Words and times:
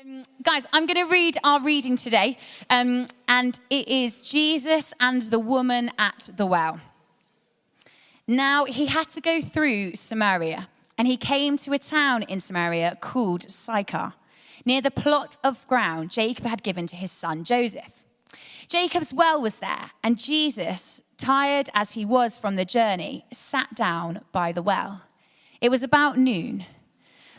Um, 0.00 0.22
guys, 0.42 0.66
I'm 0.72 0.86
going 0.86 1.04
to 1.06 1.10
read 1.10 1.38
our 1.42 1.60
reading 1.60 1.96
today, 1.96 2.36
um, 2.70 3.06
and 3.26 3.58
it 3.68 3.88
is 3.88 4.20
Jesus 4.20 4.92
and 5.00 5.22
the 5.22 5.38
woman 5.40 5.90
at 5.98 6.30
the 6.36 6.46
well. 6.46 6.78
Now, 8.26 8.64
he 8.64 8.86
had 8.86 9.08
to 9.10 9.20
go 9.20 9.40
through 9.40 9.96
Samaria, 9.96 10.68
and 10.96 11.08
he 11.08 11.16
came 11.16 11.56
to 11.58 11.72
a 11.72 11.78
town 11.78 12.22
in 12.24 12.38
Samaria 12.38 12.98
called 13.00 13.50
Sychar, 13.50 14.12
near 14.64 14.80
the 14.80 14.90
plot 14.90 15.38
of 15.42 15.66
ground 15.66 16.10
Jacob 16.10 16.44
had 16.44 16.62
given 16.62 16.86
to 16.88 16.96
his 16.96 17.10
son 17.10 17.42
Joseph. 17.42 18.04
Jacob's 18.68 19.12
well 19.12 19.40
was 19.40 19.58
there, 19.58 19.92
and 20.04 20.18
Jesus, 20.18 21.00
tired 21.16 21.70
as 21.74 21.92
he 21.92 22.04
was 22.04 22.38
from 22.38 22.54
the 22.54 22.64
journey, 22.64 23.24
sat 23.32 23.74
down 23.74 24.20
by 24.30 24.52
the 24.52 24.62
well. 24.62 25.02
It 25.60 25.70
was 25.70 25.82
about 25.82 26.18
noon. 26.18 26.66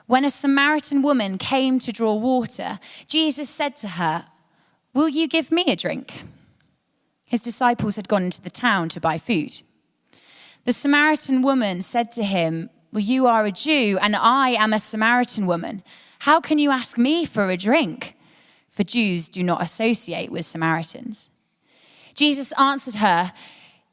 When 0.09 0.25
a 0.25 0.31
Samaritan 0.31 1.03
woman 1.03 1.37
came 1.37 1.77
to 1.77 1.91
draw 1.91 2.15
water, 2.15 2.79
Jesus 3.05 3.47
said 3.47 3.75
to 3.75 3.89
her, 3.89 4.25
Will 4.91 5.07
you 5.07 5.27
give 5.27 5.51
me 5.51 5.65
a 5.67 5.75
drink? 5.75 6.23
His 7.27 7.43
disciples 7.43 7.95
had 7.95 8.07
gone 8.07 8.23
into 8.23 8.41
the 8.41 8.49
town 8.49 8.89
to 8.89 8.99
buy 8.99 9.19
food. 9.19 9.61
The 10.65 10.73
Samaritan 10.73 11.43
woman 11.43 11.81
said 11.81 12.09
to 12.13 12.23
him, 12.23 12.71
Well, 12.91 13.03
you 13.03 13.27
are 13.27 13.45
a 13.45 13.51
Jew, 13.51 13.99
and 14.01 14.15
I 14.15 14.49
am 14.53 14.73
a 14.73 14.79
Samaritan 14.79 15.45
woman. 15.45 15.83
How 16.21 16.41
can 16.41 16.57
you 16.57 16.71
ask 16.71 16.97
me 16.97 17.23
for 17.23 17.47
a 17.47 17.55
drink? 17.55 18.15
For 18.67 18.83
Jews 18.83 19.29
do 19.29 19.43
not 19.43 19.61
associate 19.61 20.31
with 20.31 20.43
Samaritans. 20.43 21.29
Jesus 22.15 22.51
answered 22.53 22.95
her, 22.95 23.31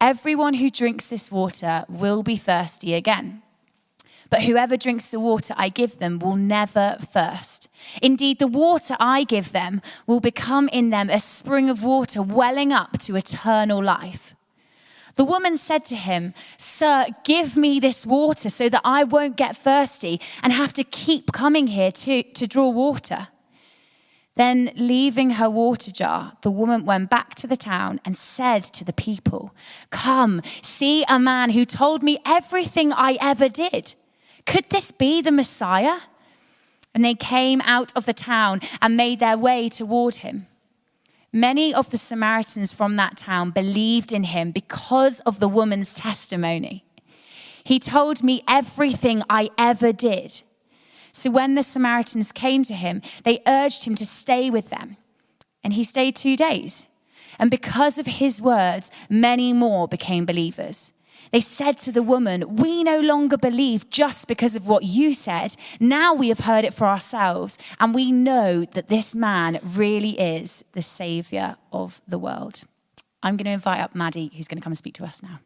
Everyone 0.00 0.54
who 0.54 0.70
drinks 0.70 1.08
this 1.08 1.30
water 1.30 1.84
will 1.88 2.22
be 2.22 2.36
thirsty 2.36 2.94
again. 2.94 3.42
But 4.30 4.44
whoever 4.44 4.76
drinks 4.76 5.08
the 5.08 5.20
water 5.20 5.54
I 5.58 5.68
give 5.68 5.98
them 5.98 6.20
will 6.20 6.36
never 6.36 6.96
thirst. 7.00 7.68
Indeed, 8.00 8.38
the 8.38 8.46
water 8.46 8.96
I 8.98 9.24
give 9.24 9.52
them 9.52 9.82
will 10.06 10.20
become 10.20 10.68
in 10.68 10.90
them 10.90 11.10
a 11.10 11.18
spring 11.18 11.68
of 11.68 11.82
water 11.82 12.22
welling 12.22 12.72
up 12.72 12.98
to 13.00 13.16
eternal 13.16 13.82
life. 13.82 14.34
The 15.16 15.24
woman 15.24 15.56
said 15.58 15.84
to 15.86 15.96
him, 15.96 16.32
Sir, 16.56 17.06
give 17.24 17.56
me 17.56 17.80
this 17.80 18.06
water 18.06 18.48
so 18.48 18.68
that 18.68 18.80
I 18.84 19.04
won't 19.04 19.36
get 19.36 19.56
thirsty 19.56 20.20
and 20.42 20.52
have 20.52 20.72
to 20.74 20.84
keep 20.84 21.32
coming 21.32 21.66
here 21.66 21.92
to, 21.92 22.22
to 22.22 22.46
draw 22.46 22.70
water. 22.70 23.28
Then, 24.40 24.72
leaving 24.74 25.32
her 25.32 25.50
water 25.50 25.92
jar, 25.92 26.32
the 26.40 26.50
woman 26.50 26.86
went 26.86 27.10
back 27.10 27.34
to 27.34 27.46
the 27.46 27.58
town 27.58 28.00
and 28.06 28.16
said 28.16 28.64
to 28.64 28.86
the 28.86 28.92
people, 28.94 29.54
Come, 29.90 30.40
see 30.62 31.04
a 31.10 31.18
man 31.18 31.50
who 31.50 31.66
told 31.66 32.02
me 32.02 32.20
everything 32.24 32.90
I 32.90 33.18
ever 33.20 33.50
did. 33.50 33.92
Could 34.46 34.70
this 34.70 34.92
be 34.92 35.20
the 35.20 35.30
Messiah? 35.30 35.98
And 36.94 37.04
they 37.04 37.14
came 37.14 37.60
out 37.66 37.92
of 37.94 38.06
the 38.06 38.14
town 38.14 38.62
and 38.80 38.96
made 38.96 39.20
their 39.20 39.36
way 39.36 39.68
toward 39.68 40.14
him. 40.24 40.46
Many 41.34 41.74
of 41.74 41.90
the 41.90 41.98
Samaritans 41.98 42.72
from 42.72 42.96
that 42.96 43.18
town 43.18 43.50
believed 43.50 44.10
in 44.10 44.24
him 44.24 44.52
because 44.52 45.20
of 45.26 45.38
the 45.38 45.48
woman's 45.48 45.92
testimony. 45.92 46.82
He 47.62 47.78
told 47.78 48.22
me 48.22 48.42
everything 48.48 49.22
I 49.28 49.50
ever 49.58 49.92
did. 49.92 50.40
So 51.12 51.30
when 51.30 51.54
the 51.54 51.62
Samaritans 51.62 52.32
came 52.32 52.62
to 52.64 52.74
him, 52.74 53.02
they 53.24 53.42
urged 53.46 53.84
him 53.84 53.94
to 53.96 54.06
stay 54.06 54.50
with 54.50 54.70
them. 54.70 54.96
And 55.62 55.72
he 55.74 55.84
stayed 55.84 56.16
two 56.16 56.36
days. 56.36 56.86
And 57.38 57.50
because 57.50 57.98
of 57.98 58.06
his 58.06 58.40
words, 58.42 58.90
many 59.08 59.52
more 59.52 59.88
became 59.88 60.26
believers. 60.26 60.92
They 61.32 61.40
said 61.40 61.78
to 61.78 61.92
the 61.92 62.02
woman, 62.02 62.56
We 62.56 62.82
no 62.82 63.00
longer 63.00 63.36
believe 63.36 63.88
just 63.88 64.26
because 64.26 64.56
of 64.56 64.66
what 64.66 64.84
you 64.84 65.12
said. 65.12 65.56
Now 65.78 66.12
we 66.12 66.28
have 66.28 66.40
heard 66.40 66.64
it 66.64 66.74
for 66.74 66.86
ourselves, 66.86 67.58
and 67.78 67.94
we 67.94 68.10
know 68.10 68.64
that 68.64 68.88
this 68.88 69.14
man 69.14 69.60
really 69.62 70.18
is 70.18 70.64
the 70.72 70.82
Savior 70.82 71.56
of 71.72 72.00
the 72.08 72.18
world. 72.18 72.64
I'm 73.22 73.36
going 73.36 73.44
to 73.44 73.52
invite 73.52 73.80
up 73.80 73.94
Maddie, 73.94 74.30
who's 74.34 74.48
going 74.48 74.58
to 74.58 74.62
come 74.62 74.72
and 74.72 74.78
speak 74.78 74.94
to 74.94 75.04
us 75.04 75.22
now. 75.22 75.40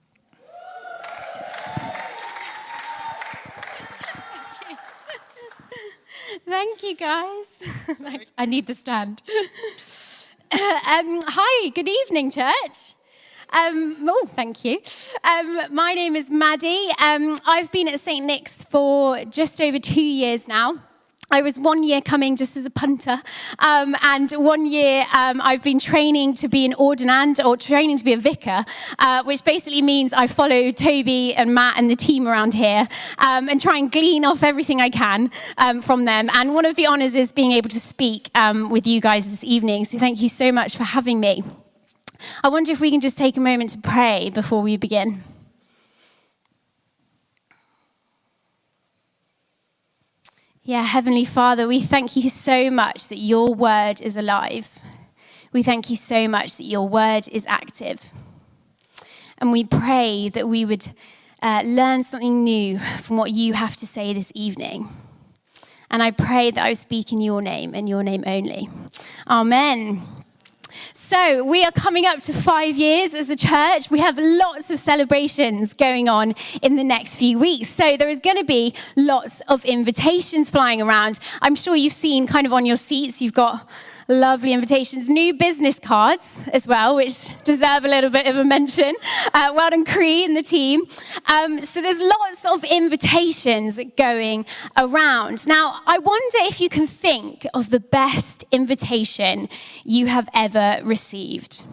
Thank 6.47 6.83
you, 6.83 6.95
guys. 6.95 7.47
Thanks. 7.57 8.33
I 8.37 8.45
need 8.45 8.67
the 8.67 8.75
stand. 8.75 9.23
um, 10.53 11.21
hi, 11.27 11.69
good 11.71 11.89
evening, 11.89 12.31
church. 12.31 12.95
Um, 13.51 13.97
oh, 14.09 14.29
thank 14.35 14.65
you. 14.65 14.81
Um, 15.23 15.61
my 15.71 15.95
name 15.95 16.17
is 16.17 16.31
Maddie. 16.31 16.89
Um, 17.01 17.39
I've 17.47 17.71
been 17.71 17.89
at 17.89 18.01
St. 18.01 18.25
Nick's 18.25 18.65
for 18.65 19.25
just 19.25 19.61
over 19.61 19.79
two 19.79 20.03
years 20.03 20.49
now. 20.49 20.81
I 21.31 21.43
was 21.43 21.59
one 21.59 21.83
year 21.83 22.01
coming 22.01 22.37
just 22.37 22.57
as 22.57 22.67
a 22.67 22.71
punter, 22.71 23.21
um, 23.59 23.95
and 24.03 24.31
one 24.33 24.67
year 24.67 25.05
um, 25.13 25.41
I've 25.41 25.63
been 25.63 25.79
training 25.79 26.35
to 26.35 26.49
be 26.49 26.65
an 26.65 26.75
ordinand 26.75 27.45
or 27.45 27.57
training 27.57 27.97
to 27.99 28.05
be 28.05 28.13
a 28.13 28.19
vicar, 28.19 28.65
uh, 28.99 29.25
which 29.25 29.43
basically 29.43 29.83
means 29.83 30.13
I 30.13 30.27
follow 30.27 30.71
Toby 30.71 31.35
and 31.35 31.55
Matt 31.55 31.79
and 31.79 31.91
the 31.91 31.97
team 31.97 32.29
around 32.29 32.55
here 32.55 32.87
um, 33.19 33.49
and 33.49 33.61
try 33.61 33.79
and 33.79 33.91
glean 33.91 34.25
off 34.25 34.43
everything 34.43 34.81
I 34.81 34.91
can 34.91 35.31
um, 35.57 35.81
from 35.81 36.05
them. 36.05 36.29
And 36.35 36.55
one 36.55 36.67
of 36.67 36.77
the 36.77 36.87
honours 36.87 37.15
is 37.15 37.33
being 37.33 37.53
able 37.53 37.71
to 37.71 37.81
speak 37.81 38.31
um, 38.35 38.69
with 38.69 38.87
you 38.87 39.01
guys 39.01 39.31
this 39.31 39.45
evening. 39.45 39.85
So 39.85 39.99
thank 39.99 40.21
you 40.21 40.29
so 40.29 40.53
much 40.53 40.77
for 40.77 40.85
having 40.85 41.21
me. 41.21 41.43
I 42.43 42.49
wonder 42.49 42.73
if 42.73 42.81
we 42.81 42.91
can 42.91 43.01
just 43.01 43.19
take 43.19 43.37
a 43.37 43.41
moment 43.41 43.71
to 43.71 43.79
pray 43.79 44.31
before 44.31 44.63
we 44.63 44.77
begin. 44.77 45.23
Yeah, 50.67 50.83
Heavenly 50.83 51.27
Father, 51.27 51.69
we 51.69 51.83
thank 51.83 52.17
you 52.17 52.31
so 52.31 52.71
much 52.71 53.09
that 53.09 53.19
your 53.19 53.55
word 53.55 54.01
is 54.01 54.17
alive. 54.17 54.79
We 55.53 55.63
thank 55.63 55.91
you 55.91 55.97
so 55.97 56.27
much 56.27 56.57
that 56.57 56.65
your 56.65 56.89
word 56.89 57.29
is 57.31 57.45
active. 57.47 58.01
And 59.37 59.53
we 59.53 59.65
pray 59.65 60.31
that 60.31 60.49
we 60.49 60.65
would 60.65 60.87
uh, 61.43 61.61
learn 61.67 62.03
something 62.03 62.45
new 62.45 62.79
from 62.79 63.19
what 63.19 63.31
you 63.31 63.53
have 63.53 63.77
to 63.77 63.87
say 63.87 64.15
this 64.15 64.33
evening. 64.35 64.89
And 65.91 66.03
I 66.03 66.13
pray 66.13 66.51
that 66.51 66.65
I 66.65 66.73
speak 66.73 67.13
in 67.13 67.21
your 67.21 67.43
name 67.43 67.75
and 67.75 67.87
your 67.87 68.03
name 68.03 68.25
only. 68.27 68.71
Amen. 69.29 70.01
So, 70.93 71.45
we 71.45 71.65
are 71.65 71.73
coming 71.73 72.07
up 72.07 72.19
to 72.21 72.33
five 72.33 72.77
years 72.77 73.15
as 73.15 73.31
a 73.31 73.37
church. 73.37 73.91
We 73.91 74.01
have 74.01 74.19
lots 74.19 74.71
of 74.71 74.79
celebrations 74.79 75.75
going 75.75 76.09
on 76.09 76.35
in 76.63 76.77
the 76.77 76.85
next 76.85 77.17
few 77.17 77.39
weeks. 77.39 77.69
So, 77.69 77.97
there 77.97 78.09
is 78.09 78.21
going 78.21 78.37
to 78.37 78.45
be 78.45 78.75
lots 78.97 79.41
of 79.49 79.65
invitations 79.65 80.51
flying 80.51 80.81
around. 80.81 81.19
I'm 81.43 81.55
sure 81.55 81.77
you've 81.77 81.93
seen 81.93 82.27
kind 82.27 82.47
of 82.47 82.53
on 82.53 82.67
your 82.67 82.77
seats, 82.77 83.21
you've 83.21 83.35
got 83.35 83.69
lovely 84.09 84.53
invitations, 84.53 85.09
new 85.09 85.35
business 85.35 85.79
cards 85.79 86.43
as 86.53 86.67
well, 86.67 86.97
which 86.97 87.29
deserve 87.45 87.85
a 87.85 87.89
little 87.89 88.11
bit 88.11 88.27
of 88.27 88.37
a 88.37 88.45
mention. 88.45 88.95
Uh, 89.33 89.53
well 89.55 89.71
done, 89.71 89.85
Cree 89.85 90.25
and 90.25 90.37
the 90.37 90.43
team. 90.43 90.83
Um, 91.27 91.61
so 91.63 91.81
there's 91.81 92.01
lots 92.01 92.45
of 92.45 92.65
invitations 92.65 93.81
going 93.97 94.47
around. 94.77 95.47
Now, 95.47 95.81
I 95.87 95.99
wonder 95.99 96.39
if 96.41 96.61
you 96.61 96.69
can 96.69 96.87
think 96.87 97.47
of 97.55 97.71
the 97.71 97.81
best 97.81 98.45
invitation 98.51 99.49
you 99.85 100.07
have 100.07 100.29
ever 100.35 100.81
received. 100.85 101.65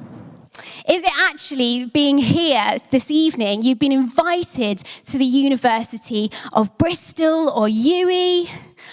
Is 0.88 1.04
it 1.04 1.12
actually 1.30 1.86
being 1.86 2.18
here 2.18 2.78
this 2.90 3.12
evening? 3.12 3.62
You've 3.62 3.80
been 3.80 3.92
invited 3.92 4.80
to 5.06 5.18
the 5.18 5.26
University 5.26 6.32
of 6.54 6.78
Bristol 6.78 7.50
or 7.50 7.68
UWE, 7.68 8.50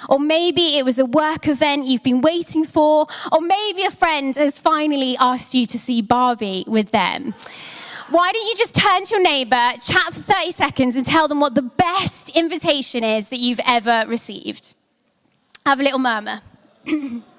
or 0.09 0.19
maybe 0.19 0.77
it 0.79 0.85
was 0.85 0.99
a 0.99 1.07
work 1.07 1.49
event 1.49 1.87
you've 1.87 2.03
been 2.03 2.21
waiting 2.21 2.65
for, 2.65 3.07
or 3.33 3.41
maybe 3.41 3.85
a 3.85 3.91
friend 3.91 4.37
has 4.37 4.59
finally 4.59 5.17
asked 5.19 5.55
you 5.55 5.67
to 5.67 5.79
see 5.79 6.01
Barbie 6.03 6.65
with 6.67 6.91
them. 6.91 7.35
Why 8.11 8.33
don't 8.33 8.47
you 8.47 8.55
just 8.57 8.75
turn 8.75 9.05
to 9.05 9.17
your 9.17 9.23
neighbor, 9.23 9.73
chat 9.83 10.15
for 10.15 10.21
30 10.21 10.51
seconds, 10.53 10.97
and 10.97 11.05
tell 11.05 11.29
them 11.29 11.41
what 11.41 11.55
the 11.55 11.63
best 11.63 12.31
invitation 12.31 13.05
is 13.05 13.29
that 13.29 13.39
you've 13.39 13.61
ever 13.67 14.05
received? 14.09 14.75
Have 15.67 15.81
a 15.81 15.83
little 15.83 15.99
murmur. 15.99 16.41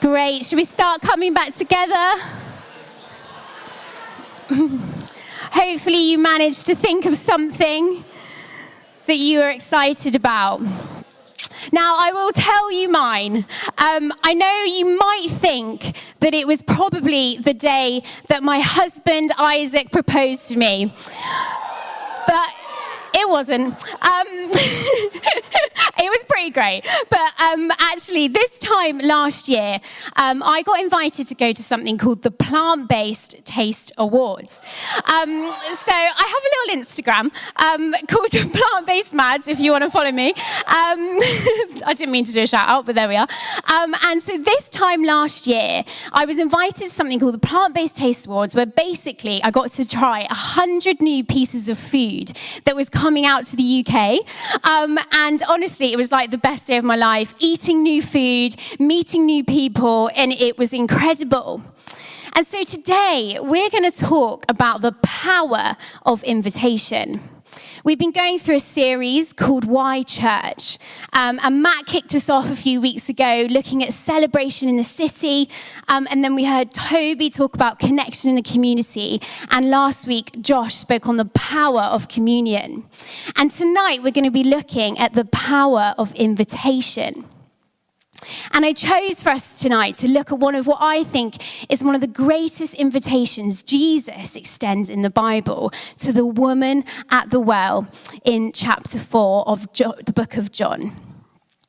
Great. 0.00 0.46
Should 0.46 0.56
we 0.56 0.64
start 0.64 1.02
coming 1.02 1.34
back 1.34 1.52
together? 1.54 2.14
Hopefully, 5.52 6.10
you 6.10 6.16
managed 6.16 6.66
to 6.68 6.74
think 6.74 7.04
of 7.04 7.18
something 7.18 8.02
that 9.04 9.18
you 9.18 9.42
are 9.42 9.50
excited 9.50 10.16
about. 10.16 10.62
Now, 11.70 11.96
I 11.98 12.12
will 12.14 12.32
tell 12.32 12.72
you 12.72 12.88
mine. 12.88 13.44
Um, 13.76 14.10
I 14.22 14.32
know 14.32 14.62
you 14.64 14.96
might 14.98 15.28
think 15.32 15.94
that 16.20 16.32
it 16.32 16.46
was 16.46 16.62
probably 16.62 17.36
the 17.36 17.52
day 17.52 18.02
that 18.28 18.42
my 18.42 18.60
husband 18.60 19.32
Isaac 19.36 19.92
proposed 19.92 20.48
to 20.48 20.56
me. 20.56 20.94
But 22.26 22.48
it 23.12 23.28
wasn't. 23.28 23.74
Um, 24.02 24.50
it 26.00 26.10
was 26.10 26.24
pretty 26.24 26.50
great. 26.50 26.82
But 27.10 27.32
um, 27.40 27.70
actually, 27.78 28.28
this 28.28 28.58
time 28.58 28.98
last 28.98 29.48
year, 29.48 29.78
um, 30.16 30.42
I 30.42 30.62
got 30.62 30.80
invited 30.80 31.28
to 31.28 31.34
go 31.34 31.52
to 31.52 31.62
something 31.62 31.98
called 31.98 32.22
the 32.22 32.30
Plant 32.30 32.88
Based 32.88 33.44
Taste 33.44 33.92
Awards. 33.98 34.62
Um, 34.96 35.52
so 35.74 35.92
I 35.92 36.24
have 36.34 36.42
a 36.42 36.50
little 36.68 36.82
Instagram 36.82 37.30
um, 37.56 37.94
called 38.08 38.30
Plant 38.52 38.86
Based 38.86 39.12
Mads, 39.12 39.48
if 39.48 39.60
you 39.60 39.72
want 39.72 39.84
to 39.84 39.90
follow 39.90 40.12
me. 40.12 40.30
Um, 40.30 40.34
I 41.86 41.94
didn't 41.96 42.12
mean 42.12 42.24
to 42.24 42.32
do 42.32 42.42
a 42.42 42.46
shout 42.46 42.68
out, 42.68 42.86
but 42.86 42.94
there 42.94 43.08
we 43.08 43.16
are. 43.16 43.28
and 43.68 44.22
so 44.22 44.38
this 44.38 44.68
time 44.70 45.04
last 45.04 45.46
year, 45.46 45.84
I 46.12 46.24
was 46.24 46.38
invited 46.38 46.76
to 46.76 46.88
something 46.88 47.20
called 47.20 47.34
the 47.34 47.38
Plant 47.38 47.74
Based 47.74 47.96
Taste 47.96 48.26
Awards, 48.26 48.54
where 48.56 48.66
basically 48.66 49.42
I 49.42 49.50
got 49.50 49.70
to 49.72 49.86
try 49.86 50.20
100 50.22 51.00
new 51.00 51.24
pieces 51.24 51.68
of 51.68 51.78
food 51.78 52.32
that 52.64 52.74
was 52.74 52.88
coming 52.88 53.26
out 53.26 53.44
to 53.46 53.56
the 53.56 53.84
UK. 53.86 54.20
Um, 54.64 54.98
and 55.12 55.42
honestly, 55.48 55.89
it 55.90 55.96
was 55.96 56.12
like 56.12 56.30
the 56.30 56.38
best 56.38 56.66
day 56.66 56.76
of 56.76 56.84
my 56.84 56.96
life 56.96 57.34
eating 57.38 57.82
new 57.82 58.00
food, 58.00 58.54
meeting 58.78 59.26
new 59.26 59.44
people, 59.44 60.10
and 60.14 60.32
it 60.32 60.56
was 60.56 60.72
incredible. 60.72 61.62
And 62.34 62.46
so 62.46 62.62
today, 62.62 63.38
we're 63.40 63.70
going 63.70 63.90
to 63.90 63.96
talk 63.96 64.44
about 64.48 64.82
the 64.82 64.92
power 65.02 65.76
of 66.06 66.22
invitation. 66.22 67.20
We've 67.84 67.98
been 67.98 68.12
going 68.12 68.38
through 68.38 68.56
a 68.56 68.60
series 68.60 69.32
called 69.32 69.64
Why 69.64 70.02
Church. 70.02 70.78
Um, 71.12 71.40
and 71.42 71.62
Matt 71.62 71.86
kicked 71.86 72.14
us 72.14 72.28
off 72.28 72.50
a 72.50 72.56
few 72.56 72.80
weeks 72.80 73.08
ago 73.08 73.46
looking 73.48 73.82
at 73.82 73.92
celebration 73.92 74.68
in 74.68 74.76
the 74.76 74.84
city. 74.84 75.48
Um, 75.88 76.06
and 76.10 76.22
then 76.22 76.34
we 76.34 76.44
heard 76.44 76.72
Toby 76.72 77.30
talk 77.30 77.54
about 77.54 77.78
connection 77.78 78.30
in 78.30 78.36
the 78.36 78.42
community. 78.42 79.20
And 79.50 79.70
last 79.70 80.06
week, 80.06 80.40
Josh 80.40 80.74
spoke 80.74 81.06
on 81.06 81.16
the 81.16 81.24
power 81.24 81.82
of 81.82 82.08
communion. 82.08 82.84
And 83.36 83.50
tonight, 83.50 84.02
we're 84.02 84.12
going 84.12 84.24
to 84.24 84.30
be 84.30 84.44
looking 84.44 84.98
at 84.98 85.14
the 85.14 85.24
power 85.24 85.94
of 85.96 86.12
invitation. 86.14 87.24
And 88.52 88.64
I 88.64 88.72
chose 88.72 89.22
for 89.22 89.30
us 89.30 89.60
tonight 89.60 89.94
to 89.96 90.08
look 90.08 90.32
at 90.32 90.38
one 90.38 90.54
of 90.54 90.66
what 90.66 90.78
I 90.80 91.04
think 91.04 91.70
is 91.70 91.82
one 91.82 91.94
of 91.94 92.00
the 92.00 92.06
greatest 92.06 92.74
invitations 92.74 93.62
Jesus 93.62 94.36
extends 94.36 94.90
in 94.90 95.02
the 95.02 95.10
Bible 95.10 95.72
to 95.98 96.12
the 96.12 96.26
woman 96.26 96.84
at 97.10 97.30
the 97.30 97.40
well 97.40 97.88
in 98.24 98.52
chapter 98.52 98.98
4 98.98 99.48
of 99.48 99.72
the 99.72 100.12
book 100.14 100.36
of 100.36 100.52
John. 100.52 100.92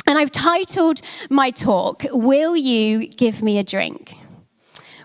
And 0.08 0.18
I've 0.18 0.32
titled 0.32 1.02
my 1.30 1.52
talk, 1.52 2.06
Will 2.12 2.58
You 2.58 3.08
Give 3.08 3.42
Me 3.42 3.58
a 3.58 3.64
Drink? 3.64 4.16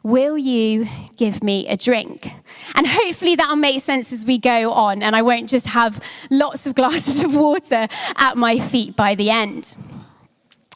Will 0.03 0.39
you 0.39 0.89
give 1.17 1.43
me 1.43 1.67
a 1.67 1.77
drink? 1.77 2.31
And 2.77 2.87
hopefully 2.87 3.35
that'll 3.35 3.57
make 3.57 3.81
sense 3.81 4.13
as 4.13 4.25
we 4.25 4.39
go 4.39 4.71
on, 4.71 5.03
and 5.03 5.17
I 5.17 5.23
won't 5.23 5.49
just 5.49 5.67
have 5.67 6.01
lots 6.31 6.67
of 6.67 6.75
glasses 6.77 7.25
of 7.25 7.35
water 7.35 7.89
at 8.17 8.37
my 8.37 8.59
feet 8.59 8.95
by 8.95 9.17
the 9.17 9.31
end. 9.31 9.77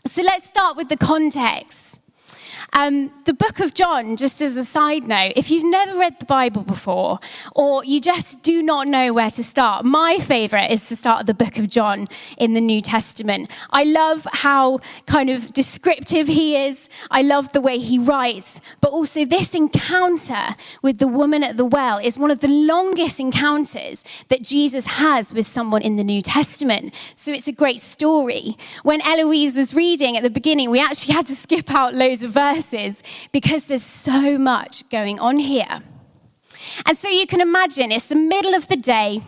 So 0.07 0.23
let's 0.23 0.45
start 0.45 0.77
with 0.77 0.89
the 0.89 0.97
context. 0.97 2.00
Um, 2.73 3.13
the 3.25 3.33
book 3.35 3.61
of 3.61 3.75
John, 3.75 4.17
just 4.17 4.43
as 4.43 4.57
a 4.57 4.65
side 4.65 5.07
note, 5.07 5.33
if 5.37 5.51
you've 5.51 5.65
never 5.65 5.99
read 5.99 6.19
the 6.19 6.25
Bible 6.27 6.63
before 6.63 7.19
or 7.55 7.85
you 7.85 8.01
just 8.01 8.43
do 8.43 8.63
not 8.63 8.89
know 8.89 9.13
where 9.13 9.31
to 9.31 9.45
start, 9.45 9.85
my 9.85 10.19
favorite 10.19 10.71
is 10.71 10.87
to 10.89 10.97
start 10.97 11.27
the 11.27 11.35
book 11.35 11.59
of 11.59 11.69
John 11.69 12.07
in 12.39 12.55
the 12.55 12.61
New 12.61 12.81
Testament. 12.81 13.51
I 13.71 13.85
love 13.85 14.27
how 14.33 14.81
kind 15.07 15.31
of 15.31 15.53
descriptive 15.53 16.29
he 16.29 16.57
is, 16.57 16.89
I 17.11 17.23
love 17.23 17.53
the 17.53 17.61
way 17.61 17.79
he 17.79 17.99
writes, 17.99 18.61
but 18.81 18.93
also 18.93 19.25
this 19.25 19.55
encounter 19.55 20.57
with 20.83 20.99
the 20.99 21.09
woman 21.09 21.43
at 21.43 21.57
the 21.57 21.65
well 21.65 21.99
is 21.99 22.19
one 22.19 22.31
of 22.31 22.41
the 22.41 22.49
longest 22.49 23.21
encounters 23.21 24.05
that 24.29 24.43
Jesus 24.43 24.87
has 24.87 25.33
with 25.33 25.47
someone 25.47 25.83
in 25.83 25.97
the 25.97 26.05
New 26.05 26.23
Testament. 26.23 26.95
So 27.15 27.33
it's 27.33 27.49
a 27.49 27.53
great 27.53 27.81
story. 27.81 28.57
When 28.83 29.01
Eloise 29.03 29.57
was 29.57 29.75
reading 29.75 30.17
at 30.17 30.23
the 30.23 30.31
beginning, 30.31 30.71
we 30.71 30.81
actually 30.81 31.15
had 31.15 31.27
to 31.27 31.35
skip 31.35 31.71
out 31.71 31.95
loads 31.95 32.23
of 32.23 32.31
verses 32.33 32.50
verses 32.55 33.03
because 33.33 33.65
there's 33.65 33.83
so 33.83 34.39
much 34.39 34.89
going 34.91 35.19
on 35.19 35.39
here. 35.39 35.83
And 36.87 36.97
so 36.97 37.09
you 37.09 37.27
can 37.27 37.41
imagine 37.41 37.91
it's 37.93 38.07
the 38.07 38.17
middle 38.17 38.55
of 38.55 38.69
the 38.69 38.77
day 38.77 39.23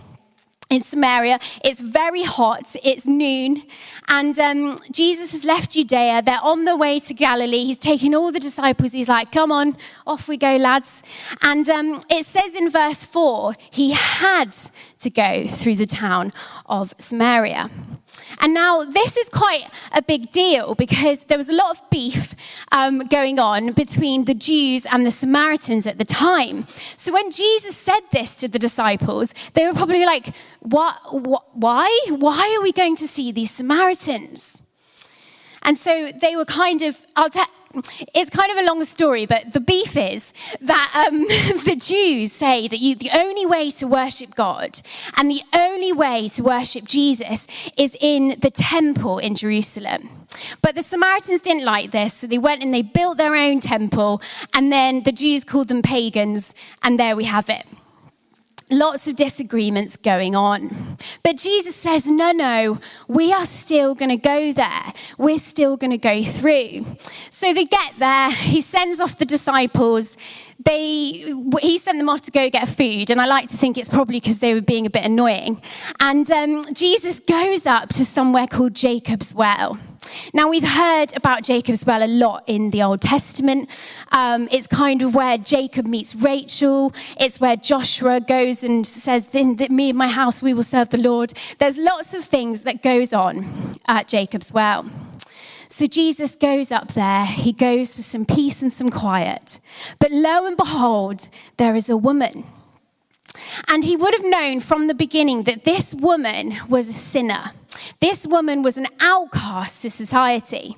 in 0.73 0.83
Samaria. 0.83 1.39
It's 1.63 1.81
very 1.81 2.23
hot, 2.23 2.75
it's 2.83 3.07
noon, 3.07 3.63
and 4.09 4.39
um, 4.39 4.79
Jesus 4.91 5.33
has 5.33 5.45
left 5.45 5.73
Judea. 5.73 6.23
They're 6.23 6.43
on 6.43 6.65
the 6.65 6.77
way 6.77 6.99
to 6.99 7.15
Galilee. 7.15 7.65
He's 7.65 7.79
taking 7.79 8.15
all 8.15 8.33
the 8.33 8.41
disciples. 8.41 8.93
He's 8.93 9.09
like, 9.09 9.31
Come 9.31 9.53
on, 9.53 9.77
off 10.07 10.29
we 10.29 10.37
go, 10.37 10.57
lads. 10.57 11.03
And 11.43 11.69
um, 11.69 12.01
it 12.09 12.25
says 12.25 12.55
in 12.57 12.71
verse 12.71 13.05
4 13.05 13.55
he 13.71 13.91
had 13.93 14.53
to 15.01 15.11
go 15.11 15.47
through 15.47 15.77
the 15.77 15.87
town 15.87 16.33
of 16.67 16.95
Samaria. 16.99 17.71
And 18.41 18.55
now 18.55 18.85
this 18.85 19.17
is 19.17 19.29
quite 19.29 19.69
a 19.93 20.03
big 20.03 20.31
deal 20.33 20.75
because 20.75 21.25
there 21.25 21.39
was 21.39 21.49
a 21.49 21.53
lot 21.53 21.71
of 21.71 21.91
beef 21.91 22.35
um, 22.73 23.01
going 23.01 23.39
on 23.39 23.73
between 23.73 24.25
the 24.25 24.35
Jews 24.35 24.87
and 24.87 25.07
the 25.07 25.11
Samaritans 25.11 25.87
at 25.87 25.99
the 25.99 26.05
time. 26.05 26.67
So 26.97 27.13
when 27.13 27.31
Jesus 27.31 27.77
said 27.77 28.01
this 28.11 28.35
to 28.37 28.49
the 28.49 28.59
disciples, 28.59 29.35
they 29.55 29.67
were 29.67 29.75
probably 29.75 30.05
like, 30.05 30.35
what, 30.61 30.97
why? 31.57 31.89
Why 32.09 32.57
are 32.57 32.63
we 32.63 32.73
going 32.73 32.97
to 32.97 33.09
see 33.09 33.33
these 33.33 33.51
Samaritans? 33.51 34.63
And 35.63 35.79
so 35.79 36.11
they 36.21 36.35
were 36.35 36.45
kind 36.45 36.83
of, 36.83 36.99
I'll 37.15 37.31
it's 38.15 38.31
kind 38.31 38.51
of 38.51 38.59
a 38.59 38.63
long 38.63 38.85
story, 38.85 39.27
but 39.27 39.53
the 39.53 39.61
beef 39.61 39.97
is 39.97 40.33
that 40.61 41.09
um, 41.09 41.21
the 41.65 41.77
Jews 41.77 42.33
say 42.33 42.69
that 42.69 42.79
you, 42.79 42.95
the 42.95 43.11
only 43.15 43.47
way 43.47 43.71
to 43.71 43.87
worship 43.87 44.35
God 44.35 44.81
and 45.17 45.31
the 45.31 45.43
only 45.53 45.93
way 45.93 46.29
to 46.29 46.43
worship 46.43 46.85
Jesus 46.85 47.47
is 47.77 47.97
in 48.01 48.37
the 48.41 48.51
temple 48.51 49.19
in 49.19 49.35
Jerusalem. 49.35 50.09
But 50.63 50.75
the 50.75 50.83
Samaritans 50.83 51.43
didn't 51.43 51.65
like 51.65 51.91
this, 51.91 52.15
so 52.15 52.27
they 52.27 52.39
went 52.39 52.63
and 52.63 52.73
they 52.73 52.83
built 52.83 53.19
their 53.19 53.37
own 53.37 53.61
temple, 53.61 54.23
and 54.55 54.73
then 54.73 55.03
the 55.03 55.13
Jews 55.13 55.45
called 55.45 55.69
them 55.69 55.83
pagans, 55.83 56.55
and 56.83 56.99
there 56.99 57.17
we 57.17 57.25
have 57.25 57.51
it 57.51 57.67
lots 58.73 59.07
of 59.07 59.17
disagreements 59.17 59.97
going 59.97 60.35
on. 60.35 60.97
But 61.23 61.37
Jesus 61.37 61.77
says, 61.77 62.11
no, 62.11 62.33
no, 62.33 62.79
we 63.09 63.33
are 63.33 63.47
still 63.47 63.95
going 63.95 64.11
to 64.11 64.17
go 64.17 64.53
there. 64.53 64.93
We're 65.19 65.39
still 65.39 65.77
going 65.77 65.91
to 65.91 65.99
go 65.99 66.23
through. 66.23 66.87
So 67.31 67.53
they 67.53 67.65
get 67.65 67.99
there. 67.99 68.31
He 68.31 68.61
sends 68.61 69.01
off 69.01 69.19
the 69.19 69.25
disciples. 69.25 70.17
They, 70.65 71.35
he 71.61 71.79
sent 71.79 71.99
them 71.99 72.09
off 72.09 72.21
to 72.23 72.31
go 72.31 72.51
get 72.51 72.69
food, 72.69 73.11
and 73.11 73.21
I 73.21 73.27
like 73.27 73.49
to 73.49 73.57
think 73.57 73.79
it's 73.79 73.89
probably 73.89 74.21
because 74.21 74.39
they 74.39 74.55
were 74.55 74.61
being 74.61 74.87
a 74.87 74.91
bit 74.91 75.05
annoying. 75.05 75.61
And 76.01 76.31
um, 76.31 76.63
Jesus 76.73 77.21
goes 77.21 77.67
up 77.67 77.89
to 77.91 78.05
somewhere 78.05 78.47
called 78.47 78.75
Jacob's 78.75 79.35
Well. 79.35 79.79
Now, 80.35 80.49
we've 80.49 80.67
heard 80.67 81.17
about 81.17 81.43
Jacob's 81.43 81.87
well 81.87 82.03
a 82.03 82.07
lot 82.07 82.45
in 82.47 82.71
the 82.71 82.83
Old 82.83 83.01
Testament. 83.01 83.71
Um, 84.11 84.49
it's 84.51 84.67
kind 84.67 85.03
of 85.03 85.15
where 85.15 85.39
Jacob 85.39 85.87
meets 85.87 86.15
Rachel. 86.15 86.93
It's 87.19 87.41
where 87.41 87.57
Joshua 87.57 88.21
goes 88.21 88.65
and 88.65 88.87
says, 88.87 89.29
that 89.29 89.71
me 89.71 89.91
and 89.91 89.99
my 89.99 90.09
house, 90.09 90.43
we 90.43 90.55
will 90.55 90.63
serve 90.63 90.91
the 90.91 90.99
Lord. 90.99 91.33
There's 91.59 91.79
lots 91.79 92.15
of 92.15 92.25
things 92.25 92.63
that 92.63 92.83
goes 92.83 93.13
on 93.13 93.75
at 93.87 94.09
Jacob's 94.09 94.53
well. 94.53 94.87
So 95.73 95.87
Jesus 95.87 96.37
goes 96.37 96.71
up 96.71 96.93
there. 96.93 97.25
He 97.25 97.51
goes 97.51 97.95
for 97.95 98.03
some 98.03 98.27
peace 98.27 98.61
and 98.61 98.71
some 98.71 98.91
quiet. 98.91 99.59
But 99.99 100.11
lo 100.11 100.45
and 100.45 100.55
behold, 100.55 101.29
there 101.57 101.75
is 101.75 101.89
a 101.89 101.97
woman. 101.97 102.45
And 103.69 103.83
he 103.83 103.97
would 103.97 104.13
have 104.13 104.23
known 104.23 104.61
from 104.61 104.87
the 104.87 104.95
beginning 104.95 105.45
that 105.45 105.65
this 105.65 105.95
woman 105.95 106.53
was 106.69 106.91
a 106.91 106.93
sinner. 106.93 107.53
This 108.01 108.27
woman 108.27 108.61
was 108.61 108.77
an 108.77 108.87
outcast 109.01 109.81
to 109.81 109.91
society. 109.91 110.77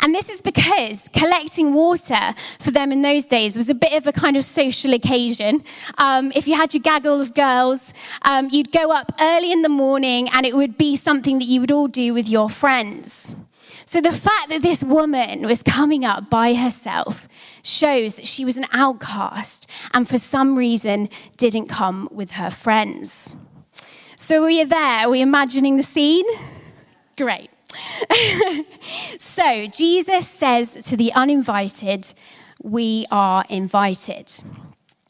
And 0.00 0.14
this 0.14 0.28
is 0.28 0.40
because 0.40 1.08
collecting 1.12 1.74
water 1.74 2.32
for 2.60 2.70
them 2.70 2.92
in 2.92 3.02
those 3.02 3.24
days 3.24 3.56
was 3.56 3.68
a 3.68 3.74
bit 3.74 3.94
of 3.94 4.06
a 4.06 4.12
kind 4.12 4.36
of 4.36 4.44
social 4.44 4.94
occasion. 4.94 5.64
Um, 5.98 6.30
if 6.36 6.46
you 6.46 6.54
had 6.54 6.72
your 6.72 6.82
gaggle 6.82 7.20
of 7.20 7.34
girls, 7.34 7.92
um, 8.22 8.48
you'd 8.52 8.70
go 8.70 8.92
up 8.92 9.10
early 9.20 9.50
in 9.50 9.62
the 9.62 9.68
morning 9.68 10.28
and 10.32 10.46
it 10.46 10.54
would 10.54 10.78
be 10.78 10.94
something 10.94 11.40
that 11.40 11.46
you 11.46 11.60
would 11.62 11.72
all 11.72 11.88
do 11.88 12.14
with 12.14 12.28
your 12.28 12.48
friends. 12.48 13.34
So 13.88 14.00
the 14.00 14.12
fact 14.12 14.48
that 14.48 14.62
this 14.62 14.82
woman 14.82 15.46
was 15.46 15.62
coming 15.62 16.04
up 16.04 16.28
by 16.28 16.54
herself 16.54 17.28
shows 17.62 18.16
that 18.16 18.26
she 18.26 18.44
was 18.44 18.56
an 18.56 18.66
outcast 18.72 19.70
and 19.94 20.08
for 20.08 20.18
some 20.18 20.58
reason 20.58 21.08
didn't 21.36 21.68
come 21.68 22.08
with 22.10 22.32
her 22.32 22.50
friends. 22.50 23.36
So 24.16 24.44
we 24.44 24.60
are 24.60 24.66
there. 24.66 25.06
Are 25.06 25.10
we 25.10 25.20
imagining 25.20 25.76
the 25.76 25.84
scene? 25.84 26.26
Great. 27.16 27.48
so, 29.18 29.66
Jesus 29.68 30.26
says 30.26 30.74
to 30.86 30.96
the 30.96 31.12
uninvited, 31.12 32.12
We 32.62 33.06
are 33.10 33.44
invited. 33.48 34.32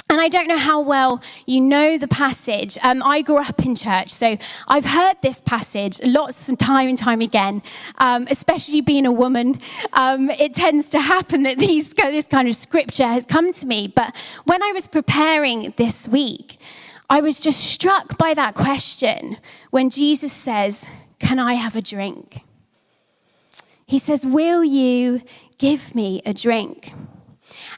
And 0.08 0.20
I 0.20 0.28
don't 0.28 0.46
know 0.46 0.58
how 0.58 0.80
well 0.80 1.20
you 1.46 1.60
know 1.60 1.98
the 1.98 2.06
passage. 2.06 2.78
Um, 2.84 3.02
I 3.02 3.22
grew 3.22 3.38
up 3.38 3.64
in 3.66 3.74
church, 3.74 4.10
so 4.10 4.36
I've 4.68 4.84
heard 4.84 5.16
this 5.20 5.40
passage 5.40 6.00
lots 6.04 6.48
of 6.48 6.58
time 6.58 6.88
and 6.88 6.96
time 6.96 7.20
again, 7.20 7.60
um, 7.98 8.26
especially 8.30 8.82
being 8.82 9.04
a 9.04 9.10
woman. 9.10 9.60
Um, 9.94 10.30
it 10.30 10.54
tends 10.54 10.90
to 10.90 11.00
happen 11.00 11.42
that 11.42 11.58
these, 11.58 11.92
this 11.92 12.26
kind 12.28 12.46
of 12.46 12.54
scripture 12.54 13.06
has 13.06 13.26
come 13.26 13.52
to 13.52 13.66
me. 13.66 13.88
But 13.88 14.14
when 14.44 14.62
I 14.62 14.70
was 14.72 14.86
preparing 14.86 15.74
this 15.76 16.06
week, 16.08 16.58
I 17.10 17.20
was 17.20 17.40
just 17.40 17.64
struck 17.64 18.16
by 18.16 18.32
that 18.34 18.54
question 18.54 19.38
when 19.70 19.90
Jesus 19.90 20.32
says, 20.32 20.86
Can 21.18 21.40
I 21.40 21.54
have 21.54 21.74
a 21.74 21.82
drink? 21.82 22.42
He 23.86 23.98
says, 23.98 24.24
Will 24.24 24.62
you 24.62 25.22
give 25.58 25.96
me 25.96 26.22
a 26.24 26.32
drink? 26.32 26.92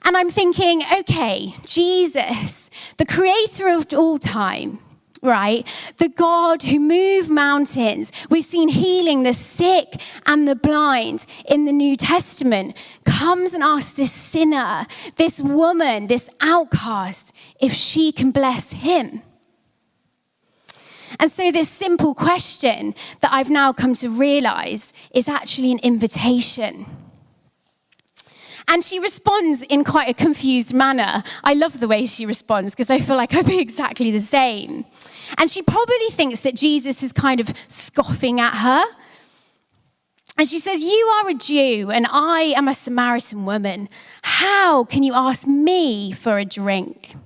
And 0.02 0.16
I'm 0.16 0.30
thinking, 0.30 0.82
okay, 1.00 1.52
Jesus, 1.64 2.70
the 2.96 3.06
creator 3.06 3.68
of 3.68 3.86
all 3.92 4.18
time, 4.18 4.78
right? 5.22 5.66
The 5.98 6.08
God 6.08 6.62
who 6.62 6.78
moved 6.78 7.30
mountains. 7.30 8.12
We've 8.30 8.44
seen 8.44 8.68
healing 8.68 9.22
the 9.22 9.32
sick 9.32 10.00
and 10.26 10.46
the 10.46 10.54
blind 10.54 11.26
in 11.48 11.64
the 11.64 11.72
New 11.72 11.96
Testament. 11.96 12.76
Comes 13.04 13.54
and 13.54 13.62
asks 13.62 13.94
this 13.94 14.12
sinner, 14.12 14.86
this 15.16 15.42
woman, 15.42 16.06
this 16.06 16.30
outcast, 16.40 17.32
if 17.60 17.72
she 17.72 18.12
can 18.12 18.30
bless 18.30 18.72
him. 18.72 19.22
And 21.18 21.32
so, 21.32 21.50
this 21.50 21.70
simple 21.70 22.14
question 22.14 22.94
that 23.20 23.32
I've 23.32 23.48
now 23.48 23.72
come 23.72 23.94
to 23.94 24.10
realize 24.10 24.92
is 25.12 25.26
actually 25.26 25.72
an 25.72 25.78
invitation. 25.78 26.84
And 28.68 28.84
she 28.84 28.98
responds 28.98 29.62
in 29.62 29.82
quite 29.82 30.08
a 30.10 30.14
confused 30.14 30.74
manner. 30.74 31.24
I 31.42 31.54
love 31.54 31.80
the 31.80 31.88
way 31.88 32.04
she 32.04 32.26
responds 32.26 32.74
because 32.74 32.90
I 32.90 33.00
feel 33.00 33.16
like 33.16 33.34
I'd 33.34 33.46
be 33.46 33.58
exactly 33.68 34.10
the 34.10 34.20
same. 34.20 34.84
And 35.38 35.50
she 35.50 35.62
probably 35.62 36.10
thinks 36.10 36.40
that 36.42 36.54
Jesus 36.54 37.02
is 37.02 37.12
kind 37.12 37.40
of 37.40 37.52
scoffing 37.66 38.38
at 38.38 38.54
her. 38.58 38.84
And 40.36 40.46
she 40.46 40.58
says, 40.58 40.80
You 40.80 41.06
are 41.16 41.30
a 41.30 41.34
Jew 41.34 41.90
and 41.90 42.06
I 42.10 42.52
am 42.56 42.68
a 42.68 42.74
Samaritan 42.74 43.46
woman. 43.46 43.88
How 44.22 44.84
can 44.84 45.02
you 45.02 45.14
ask 45.14 45.46
me 45.46 46.12
for 46.12 46.38
a 46.38 46.44
drink? 46.44 47.16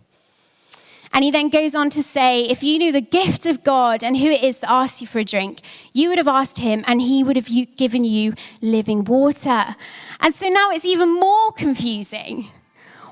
And 1.12 1.24
he 1.24 1.30
then 1.30 1.50
goes 1.50 1.74
on 1.74 1.90
to 1.90 2.02
say, 2.02 2.42
if 2.44 2.62
you 2.62 2.78
knew 2.78 2.90
the 2.90 3.02
gift 3.02 3.44
of 3.44 3.62
God 3.62 4.02
and 4.02 4.16
who 4.16 4.30
it 4.30 4.42
is 4.42 4.60
that 4.60 4.70
asks 4.70 5.00
you 5.00 5.06
for 5.06 5.18
a 5.18 5.24
drink, 5.24 5.60
you 5.92 6.08
would 6.08 6.18
have 6.18 6.28
asked 6.28 6.58
him 6.58 6.82
and 6.86 7.02
he 7.02 7.22
would 7.22 7.36
have 7.36 7.50
given 7.76 8.02
you 8.02 8.32
living 8.62 9.04
water. 9.04 9.76
And 10.20 10.34
so 10.34 10.48
now 10.48 10.70
it's 10.70 10.86
even 10.86 11.12
more 11.20 11.52
confusing. 11.52 12.48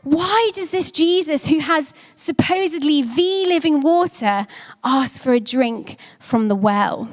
Why 0.03 0.51
does 0.55 0.71
this 0.71 0.91
Jesus, 0.91 1.47
who 1.47 1.59
has 1.59 1.93
supposedly 2.15 3.03
the 3.03 3.45
living 3.47 3.83
water, 3.83 4.47
ask 4.83 5.21
for 5.21 5.35
a 5.35 5.41
drink 5.41 5.99
from 6.19 6.49
the 6.49 6.57
well? 6.57 7.07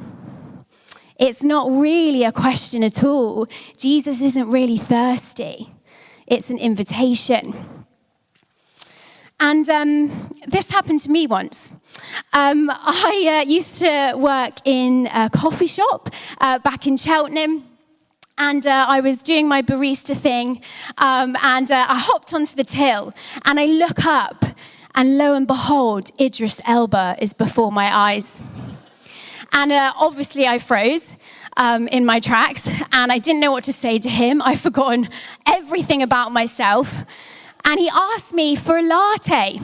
It's 1.20 1.44
not 1.44 1.70
really 1.70 2.24
a 2.24 2.32
question 2.32 2.84
at 2.84 3.04
all. 3.04 3.48
Jesus 3.78 4.22
isn't 4.22 4.50
really 4.50 4.78
thirsty, 4.78 5.74
it's 6.28 6.50
an 6.50 6.60
invitation. 6.60 7.77
And 9.40 9.70
um, 9.70 10.32
this 10.48 10.72
happened 10.72 11.00
to 11.02 11.12
me 11.12 11.28
once. 11.28 11.72
Um, 12.34 12.72
I 12.72 13.44
uh, 13.46 13.50
used 13.50 13.78
to 13.80 14.16
work 14.18 14.56
in 14.66 15.08
a 15.14 15.30
coffee 15.30 15.68
shop 15.68 16.10
uh, 16.42 16.58
back 16.60 16.88
in 16.88 16.98
Cheltenham. 16.98 17.64
And 18.40 18.66
uh, 18.66 18.86
I 18.88 19.00
was 19.02 19.20
doing 19.20 19.48
my 19.48 19.64
barista 19.64 20.16
thing, 20.16 20.62
um, 21.00 21.36
and 21.42 21.72
uh, 21.72 21.88
I 21.90 21.98
hopped 21.98 22.36
onto 22.36 22.56
the 22.56 22.64
till, 22.64 23.12
and 23.46 23.60
I 23.60 23.66
look 23.66 24.06
up, 24.06 24.46
and 24.94 25.18
lo 25.18 25.34
and 25.34 25.48
behold, 25.48 26.12
Idris 26.22 26.62
Elba 26.68 27.16
is 27.20 27.34
before 27.34 27.72
my 27.72 27.92
eyes. 27.92 28.44
And 29.54 29.72
uh, 29.72 29.92
obviously, 29.98 30.46
I 30.48 30.60
froze. 30.60 31.14
Um, 31.60 31.88
in 31.88 32.06
my 32.06 32.20
tracks, 32.20 32.70
and 32.92 33.12
I 33.12 33.18
didn't 33.18 33.40
know 33.40 33.52
what 33.52 33.64
to 33.64 33.74
say 33.74 33.98
to 33.98 34.10
him. 34.10 34.44
I'd 34.44 34.60
forgotten 34.60 35.10
everything 35.48 36.04
about 36.04 36.32
myself 36.32 37.04
and 37.68 37.82
he 37.82 37.90
asked 37.94 38.34
me 38.34 38.56
for 38.56 38.78
a 38.78 38.82
latte. 38.82 39.60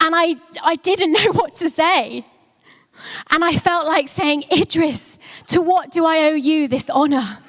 And 0.00 0.14
I, 0.14 0.36
I 0.62 0.76
didn't 0.76 1.12
know 1.24 1.32
what 1.32 1.54
to 1.56 1.68
say. 1.68 2.24
And 3.30 3.44
I 3.44 3.56
felt 3.56 3.86
like 3.86 4.08
saying, 4.08 4.44
Idris, 4.50 5.18
to 5.48 5.60
what 5.60 5.90
do 5.90 6.06
I 6.06 6.30
owe 6.30 6.34
you 6.34 6.66
this 6.66 6.90
honor? 6.90 7.38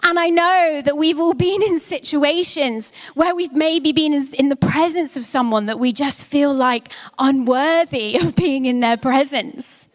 And 0.00 0.16
I 0.16 0.28
know 0.28 0.80
that 0.84 0.96
we've 0.96 1.18
all 1.18 1.34
been 1.34 1.60
in 1.60 1.80
situations 1.80 2.92
where 3.14 3.34
we've 3.34 3.52
maybe 3.52 3.90
been 3.92 4.14
in 4.14 4.48
the 4.48 4.56
presence 4.56 5.16
of 5.16 5.24
someone 5.24 5.66
that 5.66 5.80
we 5.80 5.90
just 5.92 6.22
feel 6.22 6.54
like 6.54 6.92
unworthy 7.18 8.16
of 8.20 8.36
being 8.36 8.66
in 8.66 8.78
their 8.78 8.96
presence. 8.96 9.87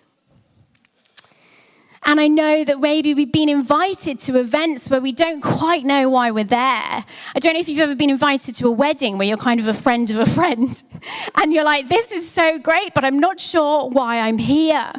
And 2.06 2.20
I 2.20 2.28
know 2.28 2.66
that 2.66 2.82
maybe 2.82 3.14
we've 3.14 3.32
been 3.32 3.50
invited 3.50 4.20
to 4.20 4.38
events 4.38 4.90
where 4.90 5.00
we 5.00 5.14
don't 5.14 5.42
quite 5.42 5.86
know 5.86 6.10
why 6.10 6.32
we're 6.32 6.44
there. 6.44 6.60
I 6.60 7.40
don't 7.40 7.54
know 7.54 7.60
if 7.60 7.70
you've 7.70 7.80
ever 7.80 7.96
been 7.96 8.10
invited 8.10 8.56
to 8.56 8.68
a 8.68 8.72
wedding 8.72 9.18
where 9.18 9.28
you're 9.28 9.38
kind 9.38 9.60
of 9.60 9.68
a 9.68 9.74
friend 9.74 10.10
of 10.10 10.18
a 10.18 10.26
friend. 10.26 10.84
And 11.36 11.54
you're 11.54 11.64
like, 11.64 11.90
this 11.90 12.12
is 12.12 12.30
so 12.30 12.58
great, 12.58 12.94
but 12.94 13.04
I'm 13.04 13.20
not 13.20 13.40
sure 13.40 13.90
why 13.90 14.20
I'm 14.20 14.38
here. 14.38 14.94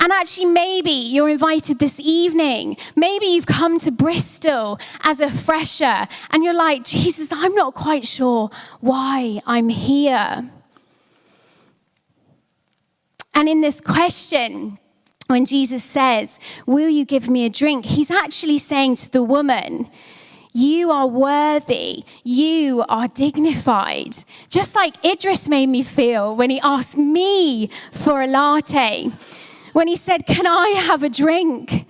And 0.00 0.12
actually, 0.12 0.46
maybe 0.46 0.90
you're 0.90 1.28
invited 1.28 1.78
this 1.78 1.98
evening. 1.98 2.76
Maybe 2.94 3.26
you've 3.26 3.46
come 3.46 3.78
to 3.80 3.90
Bristol 3.90 4.78
as 5.02 5.20
a 5.20 5.30
fresher 5.30 6.06
and 6.30 6.44
you're 6.44 6.54
like, 6.54 6.84
Jesus, 6.84 7.28
I'm 7.32 7.54
not 7.54 7.74
quite 7.74 8.06
sure 8.06 8.50
why 8.80 9.40
I'm 9.46 9.68
here. 9.68 10.50
And 13.34 13.48
in 13.48 13.60
this 13.60 13.80
question, 13.80 14.78
when 15.26 15.44
Jesus 15.44 15.82
says, 15.82 16.38
Will 16.66 16.88
you 16.88 17.04
give 17.04 17.28
me 17.28 17.46
a 17.46 17.50
drink? 17.50 17.84
He's 17.84 18.10
actually 18.10 18.58
saying 18.58 18.96
to 18.96 19.10
the 19.10 19.22
woman, 19.22 19.88
You 20.52 20.90
are 20.90 21.06
worthy. 21.06 22.04
You 22.22 22.84
are 22.88 23.08
dignified. 23.08 24.16
Just 24.48 24.74
like 24.74 25.02
Idris 25.04 25.48
made 25.48 25.68
me 25.68 25.82
feel 25.82 26.36
when 26.36 26.50
he 26.50 26.60
asked 26.60 26.98
me 26.98 27.70
for 27.92 28.22
a 28.22 28.26
latte. 28.26 29.10
When 29.72 29.88
he 29.88 29.96
said, 29.96 30.26
Can 30.26 30.46
I 30.46 30.68
have 30.86 31.02
a 31.02 31.08
drink? 31.08 31.86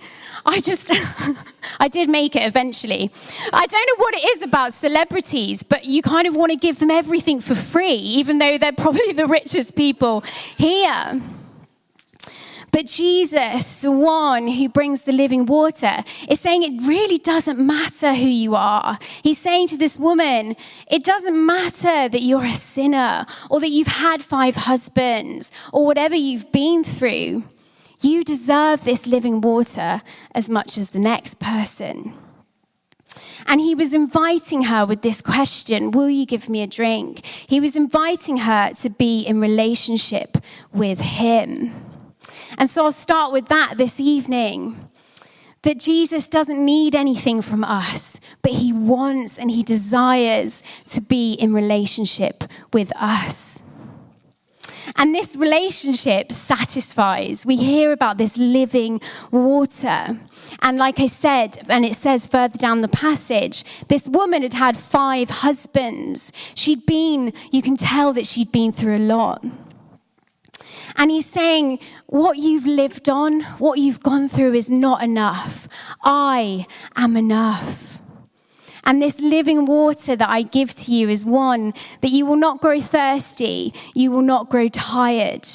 I 0.47 0.59
just, 0.59 0.91
I 1.79 1.87
did 1.87 2.07
make 2.07 2.35
it 2.35 2.43
eventually. 2.43 3.11
I 3.51 3.65
don't 3.65 3.87
know 3.87 4.03
what 4.03 4.13
it 4.13 4.37
is 4.37 4.43
about 4.43 4.73
celebrities, 4.73 5.63
but 5.63 5.85
you 5.85 6.03
kind 6.03 6.27
of 6.27 6.35
want 6.35 6.51
to 6.51 6.57
give 6.57 6.79
them 6.79 6.91
everything 6.91 7.41
for 7.41 7.55
free, 7.55 7.95
even 7.95 8.37
though 8.37 8.57
they're 8.57 8.71
probably 8.71 9.11
the 9.13 9.25
richest 9.25 9.75
people 9.75 10.21
here. 10.57 11.21
But 12.75 12.87
Jesus, 12.87 13.77
the 13.77 13.89
one 13.89 14.49
who 14.49 14.67
brings 14.67 15.03
the 15.03 15.13
living 15.13 15.45
water, 15.45 16.03
is 16.27 16.41
saying 16.41 16.61
it 16.61 16.85
really 16.85 17.17
doesn't 17.17 17.57
matter 17.57 18.13
who 18.13 18.27
you 18.27 18.53
are. 18.53 18.99
He's 19.23 19.37
saying 19.37 19.67
to 19.67 19.77
this 19.77 19.97
woman, 19.97 20.57
it 20.91 21.05
doesn't 21.05 21.45
matter 21.45 22.09
that 22.09 22.21
you're 22.21 22.43
a 22.43 22.53
sinner 22.53 23.27
or 23.49 23.61
that 23.61 23.69
you've 23.69 23.87
had 23.87 24.21
five 24.21 24.57
husbands 24.57 25.53
or 25.71 25.85
whatever 25.85 26.15
you've 26.15 26.51
been 26.51 26.83
through. 26.83 27.45
You 28.01 28.25
deserve 28.25 28.83
this 28.83 29.07
living 29.07 29.39
water 29.39 30.01
as 30.33 30.49
much 30.49 30.77
as 30.77 30.89
the 30.89 30.99
next 30.99 31.39
person. 31.39 32.13
And 33.47 33.61
he 33.61 33.73
was 33.73 33.93
inviting 33.93 34.63
her 34.63 34.85
with 34.85 35.01
this 35.01 35.21
question 35.21 35.91
Will 35.91 36.09
you 36.09 36.25
give 36.25 36.49
me 36.49 36.61
a 36.61 36.67
drink? 36.67 37.25
He 37.25 37.61
was 37.61 37.77
inviting 37.77 38.35
her 38.35 38.73
to 38.81 38.89
be 38.89 39.21
in 39.21 39.39
relationship 39.39 40.37
with 40.73 40.99
him. 40.99 41.71
And 42.57 42.69
so 42.69 42.85
I'll 42.85 42.91
start 42.91 43.31
with 43.31 43.47
that 43.47 43.75
this 43.77 43.99
evening. 43.99 44.89
That 45.63 45.79
Jesus 45.79 46.27
doesn't 46.27 46.63
need 46.63 46.93
anything 46.93 47.41
from 47.41 47.63
us, 47.63 48.19
but 48.43 48.51
he 48.51 48.71
wants 48.71 49.39
and 49.39 49.49
he 49.49 49.63
desires 49.63 50.61
to 50.89 51.01
be 51.01 51.33
in 51.33 51.53
relationship 51.53 52.43
with 52.71 52.95
us. 52.95 53.63
And 54.95 55.13
this 55.13 55.35
relationship 55.35 56.31
satisfies. 56.31 57.45
We 57.45 57.55
hear 57.55 57.91
about 57.91 58.17
this 58.17 58.37
living 58.37 59.01
water. 59.31 60.17
And 60.61 60.77
like 60.77 60.99
I 60.99 61.07
said, 61.07 61.65
and 61.69 61.83
it 61.83 61.95
says 61.95 62.25
further 62.25 62.57
down 62.57 62.81
the 62.81 62.87
passage, 62.87 63.63
this 63.87 64.07
woman 64.07 64.43
had 64.43 64.53
had 64.53 64.77
five 64.77 65.29
husbands. 65.29 66.31
She'd 66.53 66.85
been, 66.85 67.33
you 67.51 67.61
can 67.61 67.77
tell 67.77 68.13
that 68.13 68.27
she'd 68.27 68.51
been 68.51 68.71
through 68.71 68.97
a 68.97 68.99
lot. 68.99 69.43
And 70.97 71.11
he's 71.11 71.25
saying, 71.25 71.79
What 72.07 72.37
you've 72.37 72.65
lived 72.65 73.09
on, 73.09 73.41
what 73.59 73.79
you've 73.79 74.01
gone 74.01 74.27
through 74.27 74.53
is 74.53 74.69
not 74.69 75.03
enough. 75.03 75.67
I 76.03 76.65
am 76.95 77.17
enough. 77.17 77.99
And 78.85 79.01
this 79.01 79.19
living 79.19 79.65
water 79.65 80.15
that 80.15 80.29
I 80.29 80.43
give 80.43 80.75
to 80.75 80.91
you 80.91 81.09
is 81.09 81.25
one 81.25 81.73
that 82.01 82.11
you 82.11 82.25
will 82.25 82.35
not 82.35 82.61
grow 82.61 82.79
thirsty, 82.79 83.73
you 83.95 84.11
will 84.11 84.21
not 84.21 84.49
grow 84.49 84.67
tired. 84.67 85.47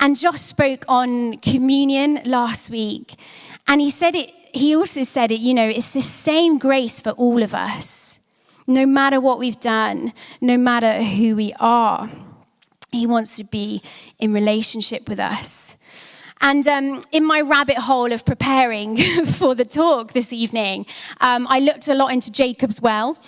And 0.00 0.18
Josh 0.18 0.40
spoke 0.40 0.84
on 0.88 1.36
communion 1.38 2.20
last 2.24 2.70
week. 2.70 3.14
And 3.68 3.80
he 3.80 3.90
said 3.90 4.16
it, 4.16 4.32
he 4.52 4.74
also 4.74 5.04
said 5.04 5.30
it, 5.30 5.38
you 5.38 5.54
know, 5.54 5.68
it's 5.68 5.90
the 5.90 6.00
same 6.00 6.58
grace 6.58 7.00
for 7.00 7.10
all 7.10 7.42
of 7.42 7.54
us. 7.54 8.18
No 8.66 8.86
matter 8.86 9.20
what 9.20 9.38
we've 9.38 9.60
done, 9.60 10.12
no 10.40 10.56
matter 10.56 11.02
who 11.02 11.36
we 11.36 11.52
are, 11.60 12.10
he 12.92 13.06
wants 13.06 13.36
to 13.36 13.44
be 13.44 13.82
in 14.18 14.32
relationship 14.32 15.08
with 15.08 15.20
us. 15.20 15.76
And 16.42 16.66
um, 16.66 17.02
in 17.12 17.24
my 17.24 17.42
rabbit 17.42 17.76
hole 17.76 18.12
of 18.12 18.24
preparing 18.24 18.96
for 19.26 19.54
the 19.54 19.64
talk 19.64 20.12
this 20.12 20.32
evening, 20.32 20.86
um, 21.20 21.46
I 21.48 21.58
looked 21.58 21.86
a 21.88 21.94
lot 21.94 22.12
into 22.12 22.32
Jacob's 22.32 22.80
Well. 22.80 23.18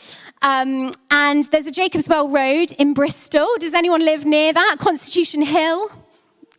Um, 0.41 0.93
and 1.11 1.45
there's 1.45 1.67
a 1.67 1.71
Jacob's 1.71 2.09
Well 2.09 2.29
Road 2.29 2.73
in 2.73 2.95
Bristol. 2.95 3.47
Does 3.61 3.75
anyone 3.75 4.03
live 4.03 4.25
near 4.25 4.53
that? 4.55 4.77
Constitution 4.79 5.43
Hill? 5.43 5.91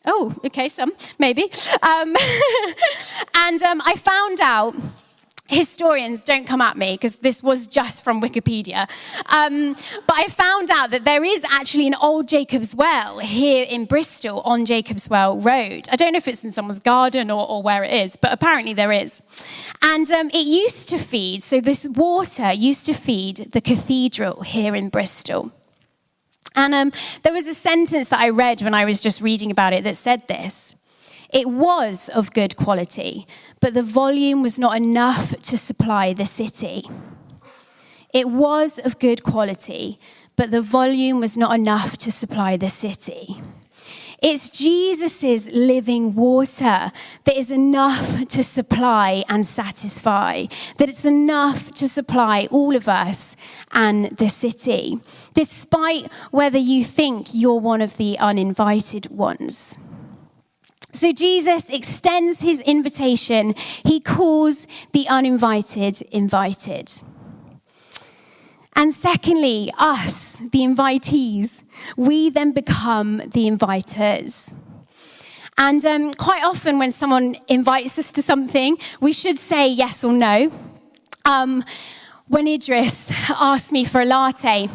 Oh, 0.06 0.36
okay, 0.46 0.70
some, 0.70 0.94
maybe. 1.18 1.44
Um, 1.82 2.16
and 3.36 3.64
um, 3.64 3.82
I 3.84 3.96
found 3.96 4.40
out 4.42 4.76
historians 5.48 6.24
don't 6.24 6.48
come 6.48 6.62
at 6.62 6.78
me 6.78 6.94
because 6.94 7.18
this 7.18 7.44
was 7.44 7.68
just 7.68 8.04
from 8.04 8.22
Wikipedia. 8.22 8.90
Um, 9.28 9.76
but 10.08 10.16
I 10.16 10.28
found 10.28 10.72
out 10.72 10.92
that 10.92 11.04
there 11.04 11.24
is 11.24 11.46
actually 11.50 11.88
an 11.88 11.96
old 11.96 12.28
Jacob's 12.28 12.74
Well 12.76 13.20
here 13.20 13.66
in 13.70 13.86
Bristol 13.86 14.42
on 14.42 14.66
Jacob's 14.66 15.10
Well 15.10 15.38
Road. 15.38 15.88
I 15.92 15.96
don't 15.96 16.14
know 16.14 16.18
if 16.18 16.28
it's 16.28 16.44
in 16.44 16.52
someone's 16.52 16.80
garden 16.80 17.30
or, 17.30 17.48
or 17.48 17.62
where 17.62 17.84
it 17.84 17.94
is, 17.94 18.16
but 18.16 18.32
apparently 18.32 18.74
there 18.74 18.92
is. 18.92 19.22
And 19.82 20.10
um, 20.12 20.30
it 20.30 20.48
used 20.48 20.90
to 20.90 20.98
feed, 20.98 21.44
so 21.44 21.60
this 21.60 21.86
water 21.88 22.52
used 22.52 22.86
to 22.86 22.94
feed 22.94 23.52
the 23.52 23.62
cathedral 23.62 24.42
here 24.42 24.76
in 24.76 24.90
Bristol. 24.90 25.52
And 26.56 26.74
um, 26.74 26.92
there 27.24 27.34
was 27.34 27.48
a 27.48 27.54
sentence 27.54 28.10
that 28.10 28.20
I 28.20 28.30
read 28.30 28.62
when 28.62 28.74
I 28.74 28.86
was 28.86 29.02
just 29.02 29.22
reading 29.22 29.52
about 29.52 29.74
it 29.74 29.84
that 29.84 29.96
said 29.96 30.28
this. 30.28 30.76
It 31.34 31.50
was 31.50 32.10
of 32.10 32.32
good 32.32 32.56
quality, 32.56 33.26
but 33.60 33.74
the 33.74 33.82
volume 33.82 34.44
was 34.44 34.60
not 34.60 34.78
enough 34.78 35.36
to 35.42 35.58
supply 35.58 36.14
the 36.14 36.28
city. 36.28 36.88
It 38.14 38.30
was 38.30 38.78
of 38.78 39.00
good 39.00 39.24
quality, 39.24 40.00
but 40.36 40.52
the 40.52 40.62
volume 40.62 41.20
was 41.20 41.36
not 41.36 41.56
enough 41.56 41.98
to 41.98 42.12
supply 42.12 42.56
the 42.56 42.70
city. 42.70 43.42
It's 44.22 44.52
Jesus' 44.52 45.50
living 45.50 46.14
water 46.14 46.92
that 47.24 47.36
is 47.36 47.50
enough 47.50 48.28
to 48.28 48.44
supply 48.44 49.26
and 49.28 49.44
satisfy, 49.44 50.46
that 50.78 50.88
it's 50.88 51.04
enough 51.04 51.72
to 51.72 51.90
supply 51.90 52.48
all 52.52 52.76
of 52.76 52.88
us 52.88 53.36
and 53.72 54.06
the 54.18 54.30
city, 54.30 55.00
despite 55.34 56.12
whether 56.30 56.60
you 56.60 56.84
think 56.84 57.30
you're 57.34 57.60
one 57.60 57.82
of 57.82 57.98
the 57.98 58.20
uninvited 58.20 59.10
ones. 59.10 59.80
So 60.94 61.12
Jesus 61.12 61.72
extends 61.72 62.42
his 62.42 62.62
invitation. 62.62 63.56
He 63.84 64.00
calls 64.00 64.68
the 64.92 65.08
uninvited 65.10 66.02
invited. 66.12 66.92
And 68.76 68.94
secondly, 68.94 69.72
us, 69.78 70.38
the 70.52 70.60
invitees, 70.60 71.64
we 71.98 72.30
then 72.30 72.52
become 72.52 73.18
the 73.18 73.48
inviters. 73.48 74.54
And 75.58 75.86
um, 75.86 76.14
quite 76.14 76.44
often, 76.44 76.80
when 76.80 76.92
someone 76.92 77.38
invites 77.48 78.00
us 78.00 78.12
to 78.14 78.22
something, 78.22 78.78
we 79.00 79.14
should 79.14 79.38
say 79.38 79.68
yes 79.68 80.04
or 80.04 80.14
no. 80.14 80.52
Um, 81.26 81.64
when 82.28 82.48
Idris 82.48 83.12
asked 83.30 83.72
me 83.72 83.86
for 83.86 84.02
a 84.02 84.06
latte, 84.06 84.70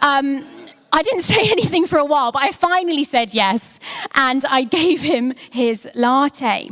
um, 0.00 0.46
I 0.94 1.02
didn't 1.02 1.22
say 1.22 1.50
anything 1.50 1.86
for 1.86 1.98
a 1.98 2.04
while, 2.04 2.30
but 2.30 2.42
I 2.42 2.52
finally 2.52 3.04
said 3.04 3.34
yes, 3.34 3.80
and 4.14 4.44
I 4.46 4.62
gave 4.62 5.02
him 5.02 5.34
his 5.50 5.88
latte. 5.94 6.68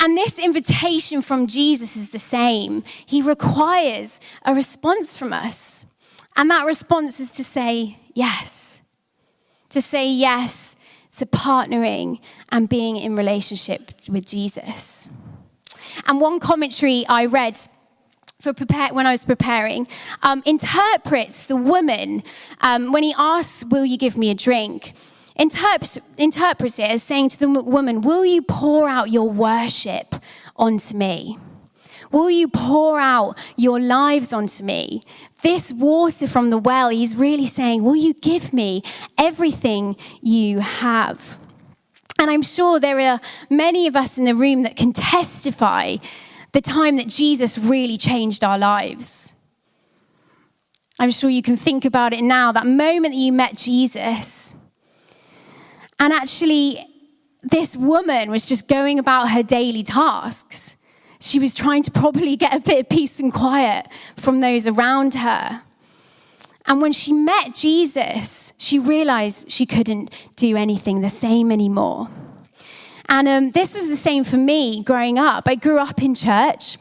And 0.00 0.16
this 0.16 0.38
invitation 0.38 1.22
from 1.22 1.46
Jesus 1.46 1.96
is 1.96 2.10
the 2.10 2.18
same. 2.18 2.84
He 3.04 3.20
requires 3.20 4.20
a 4.44 4.54
response 4.54 5.14
from 5.14 5.32
us. 5.32 5.84
And 6.36 6.50
that 6.50 6.64
response 6.64 7.20
is 7.20 7.30
to 7.32 7.44
say 7.44 7.98
yes. 8.14 8.80
To 9.70 9.80
say 9.80 10.08
yes 10.08 10.76
to 11.16 11.26
partnering 11.26 12.20
and 12.50 12.68
being 12.68 12.96
in 12.96 13.16
relationship 13.16 13.90
with 14.08 14.24
Jesus. 14.24 15.08
And 16.06 16.20
one 16.20 16.38
commentary 16.38 17.04
I 17.08 17.26
read 17.26 17.58
for 18.40 18.52
prepare, 18.52 18.94
when 18.94 19.04
I 19.04 19.10
was 19.10 19.24
preparing, 19.24 19.88
um, 20.22 20.44
interprets 20.46 21.46
the 21.46 21.56
woman 21.56 22.22
um, 22.60 22.92
when 22.92 23.02
he 23.02 23.12
asks, 23.18 23.64
Will 23.64 23.84
you 23.84 23.98
give 23.98 24.16
me 24.16 24.30
a 24.30 24.34
drink? 24.34 24.94
Interprets, 25.34 25.98
interprets 26.16 26.78
it 26.78 26.84
as 26.84 27.02
saying 27.02 27.30
to 27.30 27.38
the 27.40 27.48
woman, 27.48 28.00
Will 28.00 28.24
you 28.24 28.42
pour 28.42 28.88
out 28.88 29.10
your 29.10 29.28
worship 29.28 30.14
onto 30.54 30.96
me? 30.96 31.36
Will 32.12 32.30
you 32.30 32.46
pour 32.46 33.00
out 33.00 33.36
your 33.56 33.80
lives 33.80 34.32
onto 34.32 34.62
me? 34.62 35.00
This 35.42 35.72
water 35.72 36.28
from 36.28 36.50
the 36.50 36.58
well, 36.58 36.90
he's 36.90 37.16
really 37.16 37.46
saying, 37.46 37.82
Will 37.82 37.96
you 37.96 38.14
give 38.14 38.52
me 38.52 38.84
everything 39.18 39.96
you 40.22 40.60
have? 40.60 41.40
And 42.20 42.30
I'm 42.30 42.42
sure 42.42 42.78
there 42.78 43.00
are 43.00 43.20
many 43.50 43.88
of 43.88 43.96
us 43.96 44.16
in 44.16 44.26
the 44.26 44.36
room 44.36 44.62
that 44.62 44.76
can 44.76 44.92
testify 44.92 45.96
the 46.58 46.62
time 46.62 46.96
that 46.96 47.06
Jesus 47.06 47.56
really 47.56 47.96
changed 47.96 48.42
our 48.42 48.58
lives. 48.58 49.32
I'm 50.98 51.12
sure 51.12 51.30
you 51.30 51.40
can 51.40 51.56
think 51.56 51.84
about 51.84 52.12
it 52.12 52.20
now, 52.20 52.50
that 52.50 52.66
moment 52.66 53.14
that 53.14 53.20
you 53.20 53.32
met 53.32 53.56
Jesus. 53.56 54.56
And 56.00 56.12
actually, 56.12 56.84
this 57.44 57.76
woman 57.76 58.32
was 58.32 58.48
just 58.48 58.66
going 58.66 58.98
about 58.98 59.30
her 59.30 59.44
daily 59.44 59.84
tasks. 59.84 60.76
She 61.20 61.38
was 61.38 61.54
trying 61.54 61.84
to 61.84 61.92
probably 61.92 62.34
get 62.34 62.52
a 62.52 62.58
bit 62.58 62.80
of 62.80 62.88
peace 62.88 63.20
and 63.20 63.32
quiet 63.32 63.86
from 64.16 64.40
those 64.40 64.66
around 64.66 65.14
her. 65.14 65.62
And 66.66 66.82
when 66.82 66.92
she 66.92 67.12
met 67.12 67.54
Jesus, 67.54 68.52
she 68.58 68.80
realized 68.80 69.48
she 69.48 69.64
couldn't 69.64 70.10
do 70.34 70.56
anything 70.56 71.02
the 71.02 71.08
same 71.08 71.52
anymore. 71.52 72.08
And 73.08 73.28
um, 73.28 73.50
this 73.52 73.74
was 73.74 73.88
the 73.88 73.96
same 73.96 74.24
for 74.24 74.36
me 74.36 74.82
growing 74.82 75.18
up. 75.18 75.48
I 75.48 75.54
grew 75.54 75.78
up 75.78 76.02
in 76.02 76.14
church. 76.14 76.78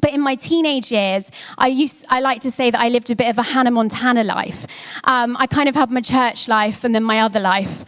But 0.00 0.12
in 0.12 0.20
my 0.20 0.36
teenage 0.36 0.92
years, 0.92 1.30
I 1.56 1.68
used 1.68 2.06
I 2.08 2.20
like 2.20 2.40
to 2.42 2.50
say 2.50 2.70
that 2.70 2.80
I 2.80 2.88
lived 2.88 3.10
a 3.10 3.16
bit 3.16 3.28
of 3.30 3.38
a 3.38 3.42
Hannah 3.42 3.70
Montana 3.70 4.24
life. 4.24 4.66
Um, 5.04 5.36
I 5.38 5.46
kind 5.46 5.68
of 5.68 5.74
had 5.74 5.90
my 5.90 6.00
church 6.00 6.48
life 6.48 6.84
and 6.84 6.94
then 6.94 7.02
my 7.02 7.20
other 7.20 7.40
life, 7.40 7.84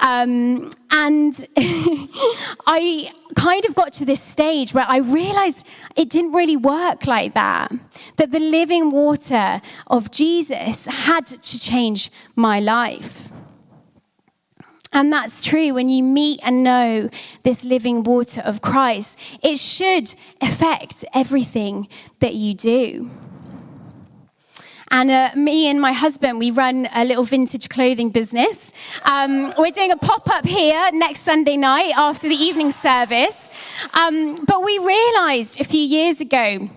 um, 0.00 0.70
and 0.90 1.46
I 2.66 3.12
kind 3.36 3.64
of 3.64 3.74
got 3.74 3.92
to 3.94 4.04
this 4.04 4.20
stage 4.20 4.74
where 4.74 4.86
I 4.88 4.98
realized 4.98 5.66
it 5.96 6.10
didn't 6.10 6.32
really 6.32 6.56
work 6.56 7.06
like 7.06 7.34
that. 7.34 7.70
That 8.16 8.32
the 8.32 8.40
living 8.40 8.90
water 8.90 9.60
of 9.86 10.10
Jesus 10.10 10.86
had 10.86 11.26
to 11.26 11.60
change 11.60 12.10
my 12.34 12.58
life. 12.60 13.31
And 14.92 15.12
that's 15.12 15.44
true 15.44 15.74
when 15.74 15.88
you 15.88 16.02
meet 16.02 16.40
and 16.42 16.62
know 16.62 17.08
this 17.44 17.64
living 17.64 18.02
water 18.02 18.42
of 18.42 18.60
Christ. 18.60 19.18
It 19.42 19.58
should 19.58 20.14
affect 20.40 21.04
everything 21.14 21.88
that 22.20 22.34
you 22.34 22.54
do. 22.54 23.10
And 24.90 25.10
uh, 25.10 25.30
me 25.34 25.68
and 25.68 25.80
my 25.80 25.92
husband, 25.92 26.38
we 26.38 26.50
run 26.50 26.86
a 26.94 27.06
little 27.06 27.24
vintage 27.24 27.70
clothing 27.70 28.10
business. 28.10 28.74
Um, 29.04 29.50
we're 29.56 29.70
doing 29.70 29.90
a 29.90 29.96
pop 29.96 30.28
up 30.28 30.44
here 30.44 30.90
next 30.92 31.20
Sunday 31.20 31.56
night 31.56 31.94
after 31.96 32.28
the 32.28 32.34
evening 32.34 32.70
service. 32.70 33.48
Um, 33.94 34.44
but 34.44 34.62
we 34.62 34.78
realized 34.78 35.58
a 35.58 35.64
few 35.64 35.80
years 35.80 36.20
ago 36.20 36.68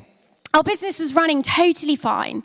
our 0.54 0.64
business 0.64 1.00
was 1.00 1.14
running 1.14 1.42
totally 1.42 1.98
fine. 1.98 2.42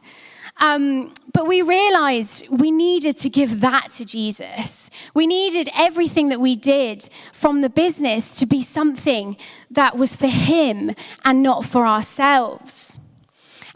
Um, 0.57 1.15
but 1.33 1.47
we 1.47 1.63
realized 1.63 2.47
we 2.49 2.71
needed 2.71 3.17
to 3.19 3.29
give 3.29 3.61
that 3.61 3.91
to 3.93 4.05
Jesus. 4.05 4.91
We 5.15 5.27
needed 5.27 5.69
everything 5.75 6.29
that 6.31 6.41
we 6.41 6.57
did 6.57 7.09
from 7.33 7.61
the 7.61 7.71
business 7.71 8.37
to 8.39 8.47
be 8.47 8.63
something 8.63 9.37
that 9.71 9.97
was 9.97 10.17
for 10.17 10.27
Him 10.27 10.95
and 11.25 11.43
not 11.43 11.65
for 11.65 11.87
ourselves. 11.87 12.99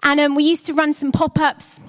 And 0.02 0.20
um, 0.20 0.34
we 0.34 0.44
used 0.44 0.66
to 0.66 0.74
run 0.74 0.92
some 0.92 1.12
pop 1.12 1.38
ups. 1.38 1.80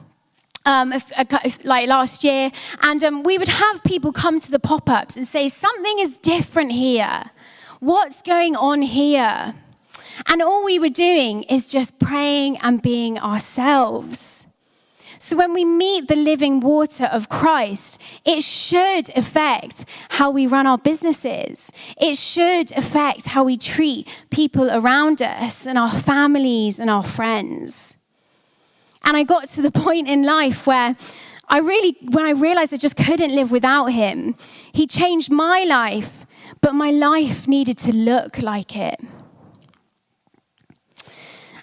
Um, 0.68 0.94
if, 0.94 1.12
if, 1.20 1.64
like 1.64 1.88
last 1.88 2.24
year, 2.24 2.52
and 2.82 3.04
um, 3.04 3.22
we 3.22 3.38
would 3.38 3.50
have 3.50 3.84
people 3.84 4.12
come 4.12 4.40
to 4.40 4.50
the 4.50 4.58
pop 4.58 4.90
ups 4.90 5.16
and 5.16 5.28
say, 5.28 5.48
Something 5.48 6.00
is 6.00 6.18
different 6.18 6.72
here. 6.72 7.30
What's 7.80 8.24
going 8.24 8.56
on 8.56 8.82
here? 8.82 9.54
And 10.26 10.42
all 10.42 10.66
we 10.66 10.80
were 10.80 10.90
doing 10.90 11.44
is 11.44 11.72
just 11.72 12.00
praying 12.00 12.58
and 12.58 12.82
being 12.82 13.20
ourselves. 13.20 14.48
So 15.26 15.36
when 15.38 15.54
we 15.54 15.66
meet 15.66 16.08
the 16.08 16.16
living 16.16 16.60
water 16.60 17.06
of 17.06 17.30
Christ, 17.30 18.00
it 18.26 18.44
should 18.44 19.10
affect 19.18 19.86
how 20.10 20.30
we 20.30 20.46
run 20.46 20.68
our 20.68 20.78
businesses. 20.78 21.72
It 22.00 22.16
should 22.16 22.72
affect 22.78 23.26
how 23.26 23.44
we 23.44 23.58
treat 23.58 24.08
people 24.30 24.70
around 24.70 25.24
us 25.24 25.66
and 25.66 25.80
our 25.80 25.90
families 25.90 26.80
and 26.80 26.92
our 26.92 27.04
friends. 27.04 27.98
And 29.04 29.18
I 29.18 29.24
got 29.24 29.48
to 29.48 29.64
the 29.64 29.72
point 29.86 30.08
in 30.08 30.22
life 30.22 30.68
where 30.68 30.96
I 31.50 31.58
really, 31.58 31.98
when 32.04 32.26
I 32.26 32.34
realized 32.40 32.72
I 32.72 32.78
just 32.78 32.96
couldn't 32.96 33.34
live 33.34 33.50
without 33.50 33.88
him, 33.88 34.36
he 34.74 34.86
changed 34.86 35.32
my 35.32 35.64
life, 35.64 36.28
but 36.62 36.76
my 36.76 36.92
life 36.92 37.48
needed 37.48 37.80
to 37.80 37.96
look 37.96 38.44
like 38.44 38.76
it. 38.76 39.00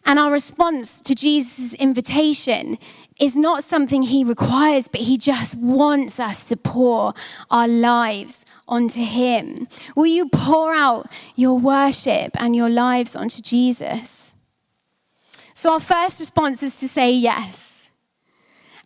And 0.05 0.19
our 0.19 0.33
response 0.33 1.01
to 1.03 1.15
Jesus' 1.15 1.75
invitation 1.75 2.77
is 3.23 3.37
not 3.37 3.63
something 3.63 4.03
he 4.03 4.25
requires, 4.25 4.89
but 4.89 5.01
he 5.01 5.17
just 5.17 5.55
wants 5.55 6.19
us 6.19 6.43
to 6.43 6.57
pour 6.57 7.15
our 7.53 7.69
lives 7.69 8.45
onto 8.67 9.01
him. 9.01 9.69
Will 9.95 10.07
you 10.07 10.29
pour 10.29 10.75
out 10.75 11.07
your 11.37 11.57
worship 11.57 12.33
and 12.43 12.57
your 12.57 12.69
lives 12.69 13.15
onto 13.15 13.41
Jesus? 13.41 14.35
So, 15.55 15.73
our 15.73 15.79
first 15.79 16.19
response 16.19 16.65
is 16.65 16.75
to 16.77 16.89
say 16.89 17.13
yes, 17.13 17.91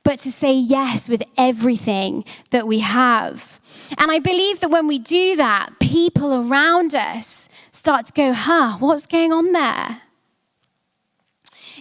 but 0.02 0.20
to 0.20 0.30
say 0.30 0.52
yes 0.52 1.08
with 1.08 1.22
everything 1.38 2.22
that 2.50 2.66
we 2.66 2.80
have. 2.80 3.58
And 3.96 4.10
I 4.10 4.18
believe 4.18 4.60
that 4.60 4.68
when 4.68 4.86
we 4.86 4.98
do 4.98 5.36
that, 5.36 5.70
people 5.80 6.34
around 6.34 6.94
us 6.94 7.48
start 7.70 8.04
to 8.06 8.12
go, 8.12 8.34
huh, 8.34 8.76
what's 8.80 9.06
going 9.06 9.32
on 9.32 9.52
there? 9.52 9.98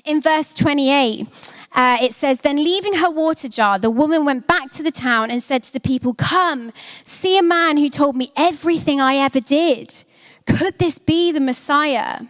In 0.05 0.21
verse 0.21 0.53
28, 0.55 1.27
uh, 1.75 1.97
it 2.01 2.13
says, 2.13 2.39
Then 2.39 2.55
leaving 2.55 2.95
her 2.95 3.09
water 3.11 3.49
jar, 3.49 3.77
the 3.77 3.91
woman 3.91 4.25
went 4.25 4.47
back 4.47 4.71
to 4.71 4.83
the 4.83 4.91
town 4.91 5.29
and 5.29 5.43
said 5.43 5.61
to 5.63 5.73
the 5.73 5.79
people, 5.79 6.13
Come, 6.13 6.71
see 7.03 7.37
a 7.37 7.43
man 7.43 7.77
who 7.77 7.89
told 7.89 8.15
me 8.15 8.31
everything 8.35 9.01
I 9.01 9.17
ever 9.17 9.41
did. 9.41 10.03
Could 10.47 10.79
this 10.79 10.97
be 10.97 11.31
the 11.31 11.41
Messiah? 11.41 12.21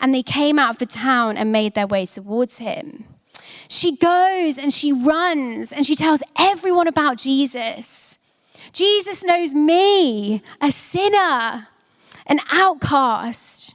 And 0.00 0.12
they 0.12 0.22
came 0.22 0.58
out 0.58 0.70
of 0.70 0.78
the 0.78 0.86
town 0.86 1.36
and 1.36 1.52
made 1.52 1.74
their 1.74 1.86
way 1.86 2.06
towards 2.06 2.58
him. 2.58 3.04
She 3.68 3.96
goes 3.96 4.58
and 4.58 4.72
she 4.72 4.92
runs 4.92 5.72
and 5.72 5.86
she 5.86 5.94
tells 5.94 6.22
everyone 6.36 6.88
about 6.88 7.18
Jesus. 7.18 8.18
Jesus 8.72 9.22
knows 9.22 9.54
me, 9.54 10.42
a 10.60 10.70
sinner, 10.70 11.68
an 12.26 12.40
outcast. 12.50 13.74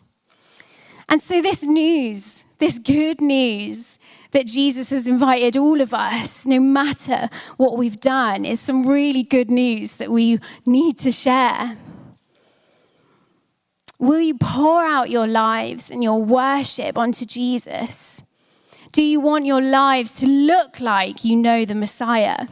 And 1.07 1.21
so, 1.21 1.41
this 1.41 1.63
news, 1.63 2.43
this 2.57 2.77
good 2.79 3.21
news, 3.21 3.97
that 4.37 4.45
Jesus 4.45 4.91
has 4.91 5.07
invited 5.07 5.57
all 5.57 5.81
of 5.81 5.95
us, 5.95 6.45
no 6.45 6.59
matter 6.59 7.27
what 7.57 7.75
we've 7.75 7.99
done, 7.99 8.45
is 8.45 8.59
some 8.59 8.85
really 8.85 9.23
good 9.23 9.49
news 9.49 9.97
that 9.97 10.11
we 10.11 10.39
need 10.63 10.99
to 10.99 11.11
share. 11.11 11.75
Will 13.97 14.19
you 14.19 14.35
pour 14.35 14.85
out 14.85 15.09
your 15.09 15.25
lives 15.25 15.89
and 15.89 16.03
your 16.03 16.21
worship 16.21 16.99
onto 16.99 17.25
Jesus? 17.25 18.23
Do 18.91 19.01
you 19.01 19.19
want 19.19 19.47
your 19.47 19.59
lives 19.59 20.13
to 20.19 20.27
look 20.27 20.79
like 20.79 21.25
you 21.25 21.35
know 21.35 21.65
the 21.65 21.73
Messiah? 21.73 22.45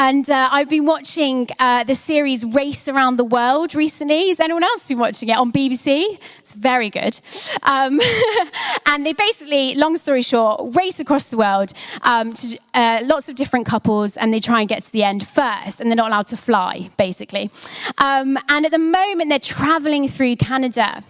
And 0.00 0.30
uh, 0.30 0.48
I've 0.52 0.68
been 0.68 0.86
watching 0.86 1.48
uh, 1.58 1.82
the 1.82 1.96
series 1.96 2.44
Race 2.44 2.86
Around 2.86 3.16
the 3.16 3.24
World 3.24 3.74
recently. 3.74 4.28
Has 4.28 4.38
anyone 4.38 4.62
else 4.62 4.86
been 4.86 5.00
watching 5.00 5.28
it 5.28 5.36
on 5.36 5.50
BBC? 5.50 6.20
It's 6.38 6.52
very 6.52 6.88
good. 6.88 7.18
Um, 7.64 8.00
and 8.86 9.04
they 9.04 9.12
basically, 9.12 9.74
long 9.74 9.96
story 9.96 10.22
short, 10.22 10.76
race 10.76 11.00
across 11.00 11.30
the 11.30 11.36
world 11.36 11.72
um, 12.02 12.32
to 12.32 12.56
uh, 12.74 13.00
lots 13.02 13.28
of 13.28 13.34
different 13.34 13.66
couples, 13.66 14.16
and 14.16 14.32
they 14.32 14.38
try 14.38 14.60
and 14.60 14.68
get 14.68 14.84
to 14.84 14.92
the 14.92 15.02
end 15.02 15.26
first, 15.26 15.80
and 15.80 15.90
they're 15.90 15.96
not 15.96 16.12
allowed 16.12 16.28
to 16.28 16.36
fly, 16.36 16.88
basically. 16.96 17.50
Um, 17.98 18.38
and 18.48 18.66
at 18.66 18.70
the 18.70 18.78
moment, 18.78 19.30
they're 19.30 19.40
traveling 19.40 20.06
through 20.06 20.36
Canada. 20.36 21.02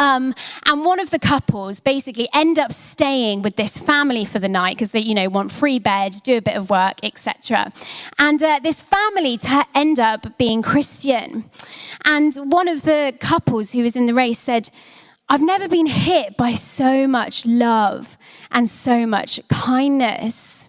Um, 0.00 0.34
and 0.64 0.84
one 0.84 0.98
of 0.98 1.10
the 1.10 1.18
couples 1.18 1.78
basically 1.78 2.26
end 2.32 2.58
up 2.58 2.72
staying 2.72 3.42
with 3.42 3.56
this 3.56 3.78
family 3.78 4.24
for 4.24 4.38
the 4.38 4.48
night 4.48 4.76
because 4.76 4.92
they, 4.92 5.00
you 5.00 5.14
know, 5.14 5.28
want 5.28 5.52
free 5.52 5.78
bed, 5.78 6.14
do 6.24 6.38
a 6.38 6.40
bit 6.40 6.56
of 6.56 6.70
work, 6.70 6.96
etc. 7.02 7.70
And 8.18 8.42
uh, 8.42 8.60
this 8.62 8.80
family 8.80 9.36
t- 9.36 9.60
end 9.74 10.00
up 10.00 10.38
being 10.38 10.62
Christian. 10.62 11.44
And 12.04 12.34
one 12.34 12.66
of 12.66 12.82
the 12.82 13.14
couples 13.20 13.72
who 13.72 13.82
was 13.82 13.94
in 13.94 14.06
the 14.06 14.14
race 14.14 14.38
said, 14.38 14.70
"I've 15.28 15.42
never 15.42 15.68
been 15.68 15.86
hit 15.86 16.36
by 16.38 16.54
so 16.54 17.06
much 17.06 17.44
love 17.44 18.16
and 18.50 18.68
so 18.68 19.06
much 19.06 19.38
kindness." 19.48 20.59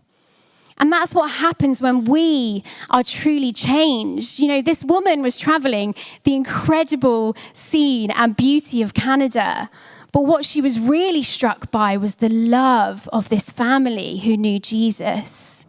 And 0.82 0.91
that's 0.91 1.13
what 1.13 1.30
happens 1.30 1.80
when 1.80 2.06
we 2.06 2.63
are 2.89 3.04
truly 3.04 3.54
changed. 3.54 4.39
You 4.39 4.48
know, 4.48 4.62
this 4.63 4.84
woman 4.84 5.22
was 5.22 5.38
traveling 5.38 5.94
the 6.24 6.36
incredible 6.36 7.38
scene 7.54 8.10
and 8.10 8.36
beauty 8.36 8.82
of 8.82 8.96
Canada. 8.96 9.70
But 10.12 10.26
what 10.26 10.44
she 10.44 10.60
was 10.60 10.80
really 10.80 11.22
struck 11.22 11.70
by 11.70 11.98
was 11.98 12.15
the 12.15 12.30
love 12.30 13.08
of 13.13 13.30
this 13.30 13.52
family 13.52 14.17
who 14.17 14.36
knew 14.36 14.60
Jesus. 14.60 15.67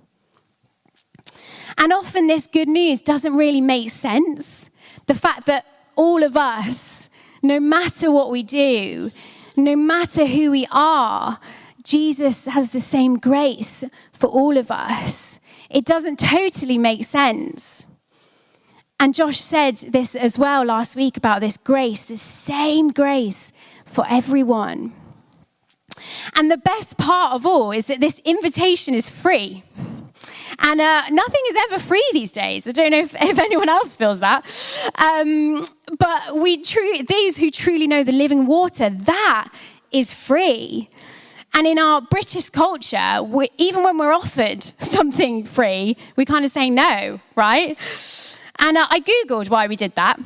And 1.76 1.92
often 1.92 2.26
this 2.26 2.46
good 2.46 2.68
news 2.68 3.02
doesn't 3.02 3.36
really 3.36 3.60
make 3.60 3.90
sense. 3.90 4.70
The 5.06 5.14
fact 5.14 5.44
that 5.44 5.66
all 5.94 6.22
of 6.22 6.38
us, 6.38 7.10
no 7.42 7.60
matter 7.60 8.10
what 8.10 8.30
we 8.30 8.42
do, 8.42 9.10
no 9.56 9.76
matter 9.76 10.24
who 10.24 10.50
we 10.50 10.66
are, 10.70 11.38
Jesus 11.82 12.46
has 12.46 12.70
the 12.70 12.80
same 12.80 13.18
grace 13.18 13.84
for 14.12 14.28
all 14.28 14.56
of 14.56 14.70
us. 14.70 15.40
It 15.70 15.84
doesn't 15.84 16.18
totally 16.18 16.78
make 16.78 17.04
sense. 17.04 17.86
And 19.00 19.14
Josh 19.14 19.40
said 19.40 19.78
this 19.78 20.14
as 20.14 20.38
well 20.38 20.64
last 20.64 20.94
week 20.94 21.16
about 21.16 21.40
this 21.40 21.56
grace, 21.56 22.04
the 22.04 22.16
same 22.16 22.88
grace 22.88 23.52
for 23.84 24.06
everyone. 24.08 24.92
And 26.34 26.50
the 26.50 26.56
best 26.56 26.98
part 26.98 27.34
of 27.34 27.44
all 27.44 27.72
is 27.72 27.86
that 27.86 28.00
this 28.00 28.20
invitation 28.24 28.94
is 28.94 29.10
free. 29.10 29.64
And 30.58 30.80
uh, 30.80 31.02
nothing 31.10 31.40
is 31.48 31.56
ever 31.68 31.78
free 31.78 32.08
these 32.12 32.30
days. 32.30 32.68
I 32.68 32.72
don't 32.72 32.90
know 32.90 33.00
if, 33.00 33.14
if 33.20 33.38
anyone 33.38 33.68
else 33.68 33.94
feels 33.94 34.20
that. 34.20 34.44
Um, 34.96 35.66
but 35.98 36.36
we 36.36 36.62
true, 36.62 37.02
these 37.02 37.36
who 37.38 37.50
truly 37.50 37.86
know 37.86 38.04
the 38.04 38.12
living 38.12 38.46
water, 38.46 38.88
that 38.88 39.48
is 39.90 40.12
free. 40.12 40.88
And 41.54 41.66
in 41.66 41.78
our 41.78 42.00
British 42.00 42.48
culture, 42.50 43.22
we, 43.22 43.50
even 43.58 43.84
when 43.84 43.98
we're 43.98 44.12
offered 44.12 44.62
something 44.78 45.44
free, 45.44 45.96
we 46.16 46.24
kind 46.24 46.44
of 46.44 46.50
say 46.50 46.70
no, 46.70 47.20
right? 47.36 47.78
And 48.58 48.78
uh, 48.78 48.86
I 48.88 49.00
Googled 49.00 49.50
why 49.50 49.66
we 49.66 49.76
did 49.76 49.94
that 49.96 50.18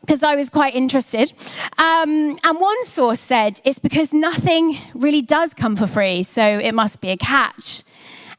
because 0.00 0.22
I 0.22 0.36
was 0.36 0.50
quite 0.50 0.74
interested. 0.74 1.32
Um, 1.78 2.38
and 2.44 2.60
one 2.60 2.84
source 2.84 3.20
said 3.20 3.60
it's 3.64 3.78
because 3.78 4.12
nothing 4.12 4.76
really 4.94 5.22
does 5.22 5.54
come 5.54 5.76
for 5.76 5.86
free, 5.86 6.22
so 6.22 6.42
it 6.42 6.72
must 6.72 7.00
be 7.00 7.08
a 7.08 7.16
catch. 7.16 7.82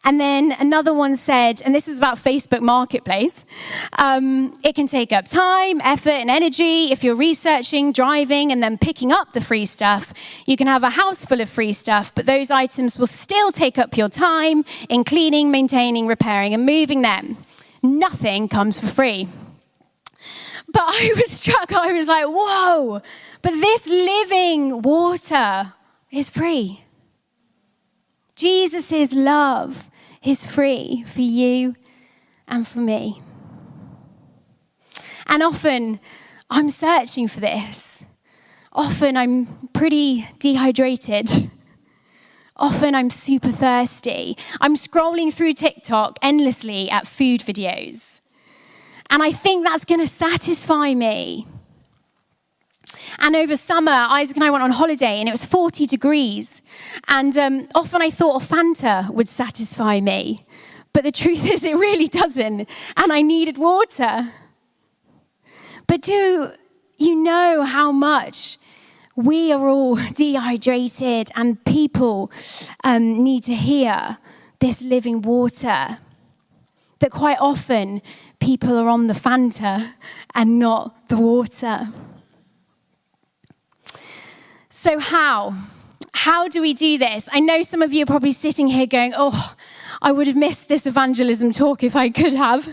And 0.06 0.22
then 0.22 0.52
another 0.60 0.94
one 0.94 1.16
said, 1.16 1.64
and 1.64 1.74
this 1.74 1.88
is 1.88 1.98
about 1.98 2.18
Facebook 2.20 2.62
Marketplace, 2.62 3.44
um, 3.98 4.56
it 4.64 4.76
can 4.76 4.88
take 4.88 5.12
up 5.12 5.26
time, 5.26 5.82
effort, 5.82 6.12
and 6.12 6.30
energy. 6.30 6.92
If 6.92 7.04
you're 7.04 7.16
researching, 7.16 7.92
driving, 7.92 8.52
and 8.52 8.62
then 8.62 8.78
picking 8.78 9.12
up 9.12 9.34
the 9.34 9.42
free 9.42 9.66
stuff, 9.66 10.14
you 10.46 10.58
can 10.58 10.68
have 10.68 10.84
a 10.84 10.92
house 10.92 11.26
full 11.26 11.42
of 11.42 11.50
free 11.50 11.74
stuff, 11.74 12.14
but 12.14 12.28
those 12.28 12.52
items 12.52 13.00
will 13.00 13.08
still 13.08 13.52
take 13.52 13.80
up 13.80 13.98
your 13.98 14.08
time 14.08 14.64
in 14.90 15.04
cleaning, 15.04 15.50
maintaining, 15.50 16.06
repairing, 16.06 16.54
and 16.54 16.68
moving 16.68 17.02
them. 17.02 17.38
Nothing 17.82 18.48
comes 18.48 18.80
for 18.80 18.86
free. 18.86 19.28
But 20.68 20.84
I 20.84 21.14
was 21.16 21.32
struck, 21.32 21.74
I 21.74 21.94
was 21.94 22.08
like, 22.08 22.26
whoa, 22.28 23.02
but 23.42 23.52
this 23.52 23.88
living 23.88 24.84
water 24.84 25.74
is 26.12 26.30
free. 26.30 26.82
Jesus' 28.36 29.14
love 29.14 29.90
is 30.26 30.44
free 30.44 31.04
for 31.08 31.22
you 31.22 31.76
and 32.48 32.68
for 32.68 32.80
me. 32.80 33.22
And 35.28 35.44
often 35.44 36.00
I'm 36.50 36.70
searching 36.70 37.28
for 37.28 37.40
this. 37.40 38.04
Often 38.72 39.18
I'm 39.18 39.70
pretty 39.74 40.28
dehydrated. 40.40 41.30
Often 42.58 42.96
I'm 42.96 43.10
super 43.10 43.52
thirsty. 43.52 44.38
I'm 44.62 44.76
scrolling 44.76 45.34
through 45.34 45.54
TikTok 45.54 46.20
endlessly 46.22 46.90
at 46.90 47.08
food 47.08 47.42
videos. 47.42 48.22
And 49.10 49.22
I 49.22 49.32
think 49.32 49.66
that's 49.66 49.86
going 49.86 50.00
to 50.00 50.08
satisfy 50.08 50.94
me. 50.94 51.48
And 53.20 53.36
over 53.36 53.56
summer, 53.56 53.92
Isaac 53.92 54.38
and 54.38 54.44
I 54.44 54.50
went 54.50 54.64
on 54.64 54.72
holiday 54.72 55.20
and 55.20 55.28
it 55.28 55.32
was 55.32 55.46
40 55.46 55.86
degrees. 55.86 56.62
And 57.08 57.38
um, 57.38 57.68
often 57.76 58.02
I 58.02 58.10
thought 58.10 58.44
a 58.44 58.46
Fanta 58.46 59.10
would 59.10 59.30
satisfy 59.30 60.00
me. 60.00 60.46
But 60.94 61.04
the 61.04 61.12
truth 61.12 61.46
is, 61.52 61.64
it 61.64 61.76
really 61.76 62.08
doesn't. 62.08 62.70
And 62.98 63.14
I 63.14 63.22
needed 63.22 63.58
water. 63.58 64.32
But 65.88 66.02
do 66.02 66.52
you 66.98 67.16
know 67.16 67.64
how 67.64 67.92
much 67.92 68.58
we 69.16 69.52
are 69.52 69.68
all 69.68 69.96
dehydrated 70.14 71.32
and 71.36 71.64
people 71.66 72.32
um, 72.84 73.24
need 73.24 73.44
to 73.44 73.56
hear 73.56 74.18
this 74.60 74.82
living 74.82 75.22
water? 75.22 76.00
That 77.00 77.12
quite 77.12 77.38
often 77.42 78.02
people 78.40 78.78
are 78.78 78.88
on 78.88 79.08
the 79.08 79.14
Fanta 79.14 79.94
and 80.34 80.60
not 80.60 81.10
the 81.10 81.18
water. 81.18 81.90
So, 84.86 85.00
how? 85.00 85.56
How 86.12 86.48
do 86.48 86.62
we 86.62 86.76
do 86.76 87.00
this? 87.00 87.28
I 87.32 87.40
know 87.40 87.64
some 87.64 87.82
of 87.82 87.92
you 87.92 88.04
are 88.04 88.06
probably 88.06 88.32
sitting 88.32 88.68
here 88.68 88.86
going, 88.86 89.14
oh, 89.18 89.56
I 90.00 90.12
would 90.12 90.28
have 90.28 90.36
missed 90.36 90.68
this 90.68 90.86
evangelism 90.86 91.52
talk 91.52 91.82
if 91.82 91.96
I 91.96 92.12
could 92.12 92.34
have. 92.34 92.70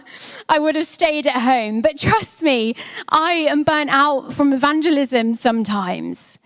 I 0.46 0.58
would 0.58 0.76
have 0.76 0.84
stayed 0.84 1.26
at 1.26 1.40
home. 1.40 1.80
But 1.80 1.98
trust 1.98 2.42
me, 2.42 2.76
I 3.08 3.32
am 3.48 3.62
burnt 3.62 3.88
out 3.88 4.34
from 4.34 4.52
evangelism 4.52 5.32
sometimes. 5.32 6.38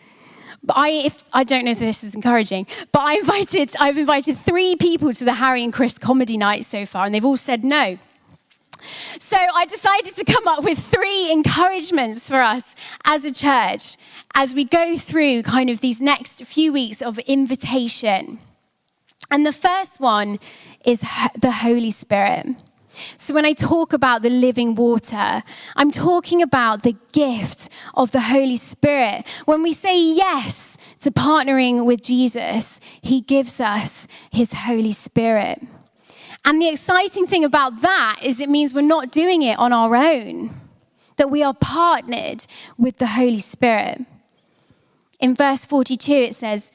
I, 0.71 0.91
if, 0.91 1.25
I 1.33 1.43
don't 1.43 1.65
know 1.65 1.73
if 1.73 1.81
this 1.81 2.05
is 2.05 2.15
encouraging, 2.15 2.69
but 2.93 3.01
I 3.01 3.15
invited, 3.15 3.75
I've 3.81 3.99
invited 3.99 4.39
three 4.39 4.77
people 4.77 5.13
to 5.15 5.25
the 5.25 5.35
Harry 5.35 5.65
and 5.65 5.73
Chris 5.73 5.99
comedy 5.99 6.37
night 6.37 6.65
so 6.65 6.87
far, 6.87 7.07
and 7.07 7.13
they've 7.13 7.25
all 7.25 7.37
said 7.37 7.65
no. 7.65 7.99
So 9.19 9.37
I 9.37 9.65
decided 9.67 10.15
to 10.17 10.25
come 10.25 10.47
up 10.47 10.65
with 10.65 10.79
three 10.79 11.31
encouragements 11.31 12.27
for 12.27 12.41
us 12.41 12.75
as 13.05 13.25
a 13.25 13.33
church 13.33 13.97
as 14.35 14.55
we 14.55 14.65
go 14.65 14.97
through 14.97 15.43
kind 15.43 15.71
of 15.71 15.81
these 15.81 16.01
next 16.01 16.45
few 16.45 16.73
weeks 16.73 17.03
of 17.03 17.19
invitation. 17.21 18.39
And 19.31 19.45
the 19.45 19.53
first 19.53 20.01
one 20.01 20.39
is 20.85 21.01
the 21.01 21.51
Holy 21.51 21.91
Spirit. 21.91 22.47
So, 23.17 23.35
when 23.35 23.45
I 23.45 23.53
talk 23.53 23.93
about 23.93 24.23
the 24.23 24.31
living 24.31 24.75
water, 24.75 25.43
I'm 25.77 25.91
talking 25.91 26.43
about 26.43 26.83
the 26.83 26.97
gift 27.13 27.69
of 27.95 28.11
the 28.13 28.21
Holy 28.21 28.57
Spirit. 28.57 29.27
When 29.45 29.63
we 29.63 29.73
say 29.73 30.01
yes 30.01 30.79
to 31.01 31.11
partnering 31.11 31.85
with 31.85 32.03
Jesus, 32.03 32.81
He 33.03 33.21
gives 33.21 33.61
us 33.61 34.07
His 34.31 34.53
Holy 34.53 34.93
Spirit. 34.93 35.63
And 36.47 36.63
the 36.63 36.69
exciting 36.69 37.27
thing 37.27 37.45
about 37.45 37.83
that 37.83 38.21
is 38.23 38.41
it 38.41 38.49
means 38.49 38.73
we're 38.73 38.81
not 38.81 39.11
doing 39.11 39.43
it 39.43 39.59
on 39.59 39.73
our 39.73 39.97
own, 39.97 40.55
that 41.17 41.29
we 41.29 41.43
are 41.43 41.53
partnered 41.53 42.47
with 42.79 42.99
the 42.99 43.09
Holy 43.09 43.41
Spirit. 43.41 44.03
In 45.19 45.35
verse 45.35 45.65
42, 45.65 46.13
it 46.13 46.35
says, 46.37 46.71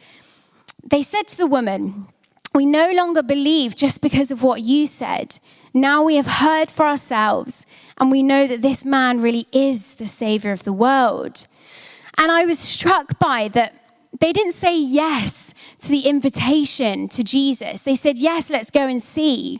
They 0.83 1.01
said 1.01 1.25
to 1.29 1.37
the 1.37 1.47
woman, 1.47 2.07
We 2.53 2.65
no 2.65 2.91
longer 2.91 3.23
believe 3.23 3.73
just 3.73 4.01
because 4.01 4.29
of 4.29 4.43
what 4.43 4.61
you 4.61 4.85
said. 4.85 5.39
Now 5.73 6.03
we 6.03 6.17
have 6.17 6.27
heard 6.27 6.69
for 6.69 6.85
ourselves, 6.85 7.65
and 7.97 8.11
we 8.11 8.21
know 8.21 8.47
that 8.47 8.61
this 8.61 8.83
man 8.83 9.21
really 9.21 9.47
is 9.53 9.93
the 9.93 10.07
Savior 10.07 10.51
of 10.51 10.65
the 10.65 10.73
world. 10.73 11.47
And 12.17 12.29
I 12.29 12.43
was 12.43 12.59
struck 12.59 13.17
by 13.19 13.47
that 13.49 13.80
they 14.21 14.31
didn't 14.31 14.53
say 14.53 14.79
yes 14.79 15.53
to 15.79 15.89
the 15.89 16.07
invitation 16.07 17.09
to 17.09 17.23
Jesus. 17.23 17.81
They 17.81 17.95
said, 17.95 18.17
Yes, 18.17 18.49
let's 18.49 18.71
go 18.71 18.87
and 18.87 19.01
see. 19.01 19.59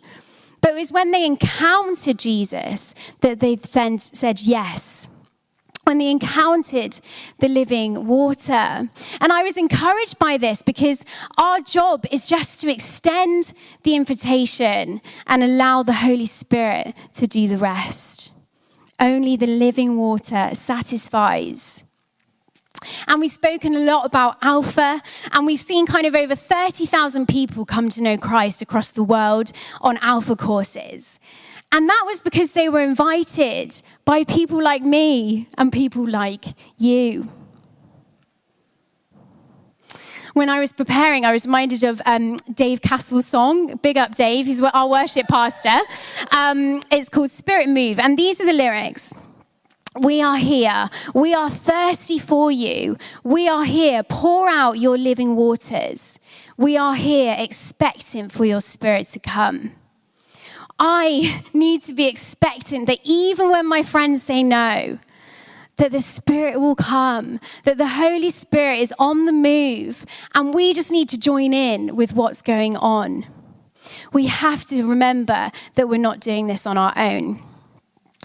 But 0.62 0.71
it 0.71 0.76
was 0.76 0.91
when 0.91 1.12
they 1.12 1.26
encountered 1.26 2.19
Jesus 2.19 2.93
that 3.21 3.39
they 3.39 3.58
said 3.58 4.41
yes 4.41 5.10
when 5.84 5.97
they 5.97 6.12
encountered 6.12 7.00
the 7.39 7.50
living 7.50 8.06
water. 8.06 8.88
And 9.19 9.34
I 9.34 9.43
was 9.43 9.58
encouraged 9.58 10.19
by 10.19 10.38
this 10.38 10.62
because 10.62 11.04
our 11.39 11.60
job 11.60 12.06
is 12.12 12.28
just 12.28 12.62
to 12.62 12.71
extend 12.71 13.54
the 13.84 13.95
invitation 13.95 15.02
and 15.26 15.43
allow 15.43 15.82
the 15.82 15.93
Holy 15.93 16.28
Spirit 16.28 16.93
to 17.13 17.26
do 17.26 17.47
the 17.47 17.58
rest. 17.58 18.32
Only 19.00 19.36
the 19.36 19.47
living 19.47 19.97
water 19.97 20.52
satisfies. 20.54 21.84
And 23.12 23.19
we've 23.19 23.30
spoken 23.30 23.76
a 23.76 23.80
lot 23.80 24.06
about 24.06 24.38
Alpha, 24.41 25.02
and 25.34 25.45
we've 25.45 25.60
seen 25.60 25.86
kind 25.86 26.06
of 26.06 26.15
over 26.15 26.34
30,000 26.34 27.28
people 27.28 27.65
come 27.65 27.89
to 27.89 28.02
know 28.02 28.15
Christ 28.15 28.62
across 28.62 28.91
the 28.91 29.04
world 29.04 29.52
on 29.82 29.97
Alpha 29.97 30.38
courses. 30.38 31.19
And 31.74 31.89
that 31.89 32.04
was 32.06 32.21
because 32.21 32.54
they 32.54 32.69
were 32.69 32.80
invited 32.80 33.82
by 34.06 34.24
people 34.24 34.63
like 34.63 34.84
me 34.84 35.50
and 35.58 35.74
people 35.74 36.08
like 36.08 36.45
you. 36.78 37.30
When 40.34 40.47
I 40.47 40.62
was 40.62 40.71
preparing, 40.71 41.26
I 41.26 41.34
was 41.34 41.45
reminded 41.45 41.84
of 41.84 42.02
um, 42.06 42.38
Dave 42.54 42.82
Castle's 42.82 43.26
song, 43.26 43.76
Big 43.84 43.97
Up 43.97 44.15
Dave, 44.15 44.45
who's 44.45 44.62
our 44.62 44.88
worship 44.88 45.28
pastor. 45.28 45.82
Um, 46.32 46.82
it's 46.89 47.10
called 47.10 47.30
Spirit 47.30 47.67
Move, 47.67 48.00
and 48.00 48.17
these 48.17 48.39
are 48.39 48.45
the 48.45 48.54
lyrics. 48.54 49.13
We 49.99 50.21
are 50.21 50.38
here. 50.38 50.89
We 51.13 51.34
are 51.34 51.49
thirsty 51.49 52.17
for 52.17 52.49
you. 52.49 52.97
We 53.23 53.49
are 53.49 53.65
here. 53.65 54.04
Pour 54.04 54.47
out 54.49 54.80
your 54.80 54.97
living 54.97 55.36
waters. 55.36 56.17
We 56.56 56.77
are 56.77 56.95
here 56.95 57.36
expecting 57.38 58.30
for 58.30 58.45
your 58.45 58.62
spirit 58.62 59.08
to 59.08 59.19
come. 59.19 59.73
I 60.80 61.43
need 61.54 61.84
to 61.84 61.93
be 61.93 62.08
expectant 62.08 62.88
that 62.88 62.99
even 63.04 63.51
when 63.51 63.67
my 63.67 63.84
friends 63.84 64.23
say 64.23 64.43
no, 64.43 64.97
that 65.75 65.91
the 65.91 66.01
Spirit 66.01 66.60
will 66.60 66.75
come, 66.75 67.39
that 67.65 67.77
the 67.77 67.88
Holy 67.88 68.30
Spirit 68.30 68.80
is 68.80 68.93
on 68.97 69.25
the 69.25 69.32
move, 69.32 70.06
and 70.34 70.54
we 70.54 70.73
just 70.73 70.91
need 70.91 71.10
to 71.10 71.17
join 71.17 71.54
in 71.54 71.95
with 71.95 72.13
what's 72.13 72.41
going 72.41 72.77
on. 72.77 73.25
We 74.13 74.27
have 74.27 74.67
to 74.69 74.84
remember 74.84 75.51
that 75.75 75.89
we're 75.89 75.97
not 75.97 76.19
doing 76.19 76.47
this 76.47 76.65
on 76.65 76.77
our 76.77 76.93
own. 76.95 77.43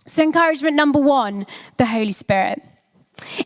So, 0.06 0.22
encouragement 0.22 0.76
number 0.76 1.00
one 1.00 1.46
the 1.76 1.86
Holy 1.86 2.12
Spirit. 2.12 2.62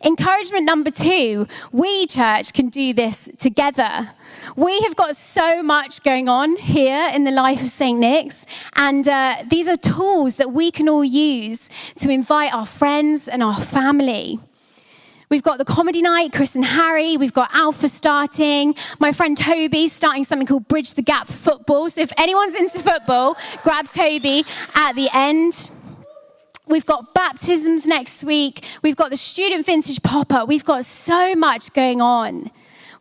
Encouragement 0.03 0.65
number 0.65 0.91
two, 0.91 1.47
we, 1.71 2.05
church, 2.05 2.53
can 2.53 2.69
do 2.69 2.93
this 2.93 3.29
together. 3.37 4.11
We 4.55 4.81
have 4.81 4.95
got 4.95 5.15
so 5.15 5.63
much 5.63 6.03
going 6.03 6.27
on 6.29 6.57
here 6.57 7.09
in 7.13 7.23
the 7.23 7.31
life 7.31 7.61
of 7.61 7.69
St. 7.69 7.97
Nick's, 7.97 8.45
and 8.75 9.07
uh, 9.07 9.43
these 9.49 9.67
are 9.67 9.77
tools 9.77 10.35
that 10.35 10.51
we 10.51 10.71
can 10.71 10.87
all 10.87 11.03
use 11.05 11.69
to 11.97 12.09
invite 12.09 12.53
our 12.53 12.65
friends 12.65 13.27
and 13.27 13.41
our 13.41 13.59
family. 13.59 14.39
We've 15.29 15.41
got 15.41 15.57
the 15.57 15.65
comedy 15.65 16.01
night, 16.01 16.33
Chris 16.33 16.55
and 16.55 16.65
Harry. 16.65 17.15
We've 17.15 17.31
got 17.31 17.49
Alpha 17.53 17.87
starting. 17.87 18.75
My 18.99 19.13
friend 19.13 19.37
Toby 19.37 19.87
starting 19.87 20.25
something 20.25 20.45
called 20.45 20.67
Bridge 20.67 20.93
the 20.93 21.01
Gap 21.01 21.29
Football. 21.29 21.89
So 21.89 22.01
if 22.01 22.11
anyone's 22.17 22.55
into 22.55 22.83
football, 22.83 23.37
grab 23.63 23.87
Toby 23.89 24.43
at 24.75 24.93
the 24.93 25.09
end. 25.13 25.71
We've 26.67 26.85
got 26.85 27.13
baptisms 27.13 27.85
next 27.85 28.23
week. 28.23 28.63
We've 28.81 28.95
got 28.95 29.09
the 29.09 29.17
student 29.17 29.65
vintage 29.65 30.01
pop 30.03 30.31
up. 30.33 30.47
We've 30.47 30.65
got 30.65 30.85
so 30.85 31.35
much 31.35 31.73
going 31.73 32.01
on 32.01 32.51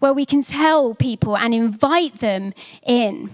where 0.01 0.13
we 0.13 0.25
can 0.25 0.43
tell 0.43 0.95
people 0.95 1.37
and 1.37 1.55
invite 1.55 2.19
them 2.19 2.55
in. 2.85 3.31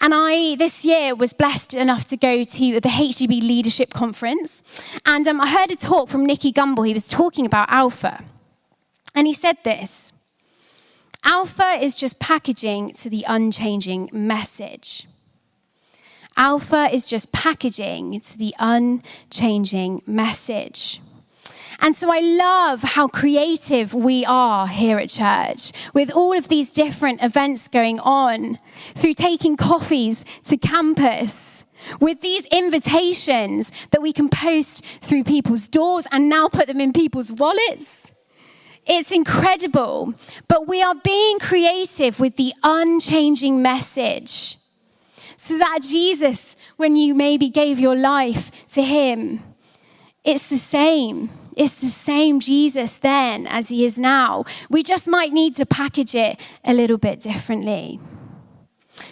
And 0.00 0.12
I, 0.14 0.56
this 0.56 0.84
year, 0.84 1.14
was 1.14 1.32
blessed 1.32 1.74
enough 1.74 2.06
to 2.08 2.16
go 2.16 2.44
to 2.44 2.80
the 2.80 2.88
HTB 2.88 3.40
Leadership 3.40 3.90
Conference. 3.90 4.62
And 5.06 5.26
um, 5.26 5.40
I 5.40 5.48
heard 5.48 5.70
a 5.70 5.76
talk 5.76 6.08
from 6.08 6.26
Nicky 6.26 6.52
Gumbel. 6.52 6.86
He 6.86 6.92
was 6.92 7.08
talking 7.08 7.46
about 7.46 7.70
Alpha. 7.70 8.22
And 9.14 9.26
he 9.26 9.32
said 9.32 9.56
this 9.64 10.12
Alpha 11.24 11.78
is 11.80 11.96
just 11.96 12.18
packaging 12.18 12.92
to 12.94 13.08
the 13.08 13.24
unchanging 13.26 14.10
message. 14.12 15.06
Alpha 16.36 16.88
is 16.92 17.08
just 17.08 17.32
packaging, 17.32 18.12
it's 18.12 18.34
the 18.34 18.54
unchanging 18.58 20.02
message. 20.06 21.00
And 21.80 21.94
so 21.94 22.10
I 22.10 22.20
love 22.20 22.82
how 22.82 23.08
creative 23.08 23.94
we 23.94 24.24
are 24.24 24.66
here 24.66 24.98
at 24.98 25.10
church 25.10 25.72
with 25.92 26.10
all 26.10 26.32
of 26.32 26.48
these 26.48 26.70
different 26.70 27.22
events 27.22 27.68
going 27.68 28.00
on, 28.00 28.58
through 28.94 29.14
taking 29.14 29.56
coffees 29.56 30.24
to 30.44 30.56
campus, 30.56 31.64
with 32.00 32.20
these 32.20 32.46
invitations 32.46 33.70
that 33.90 34.02
we 34.02 34.12
can 34.12 34.28
post 34.28 34.84
through 35.02 35.24
people's 35.24 35.68
doors 35.68 36.06
and 36.10 36.28
now 36.28 36.48
put 36.48 36.66
them 36.66 36.80
in 36.80 36.92
people's 36.92 37.30
wallets. 37.30 38.10
It's 38.86 39.12
incredible. 39.12 40.14
But 40.48 40.68
we 40.68 40.82
are 40.82 40.94
being 40.94 41.38
creative 41.38 42.20
with 42.20 42.36
the 42.36 42.54
unchanging 42.62 43.60
message. 43.60 44.56
So 45.36 45.58
that 45.58 45.80
Jesus, 45.82 46.56
when 46.76 46.96
you 46.96 47.14
maybe 47.14 47.50
gave 47.50 47.78
your 47.78 47.94
life 47.94 48.50
to 48.72 48.82
him, 48.82 49.40
it's 50.24 50.48
the 50.48 50.56
same. 50.56 51.30
It's 51.56 51.76
the 51.76 51.88
same 51.88 52.40
Jesus 52.40 52.98
then 52.98 53.46
as 53.46 53.68
he 53.68 53.84
is 53.84 54.00
now. 54.00 54.44
We 54.68 54.82
just 54.82 55.06
might 55.06 55.32
need 55.32 55.54
to 55.56 55.66
package 55.66 56.14
it 56.14 56.40
a 56.64 56.72
little 56.72 56.98
bit 56.98 57.20
differently. 57.20 58.00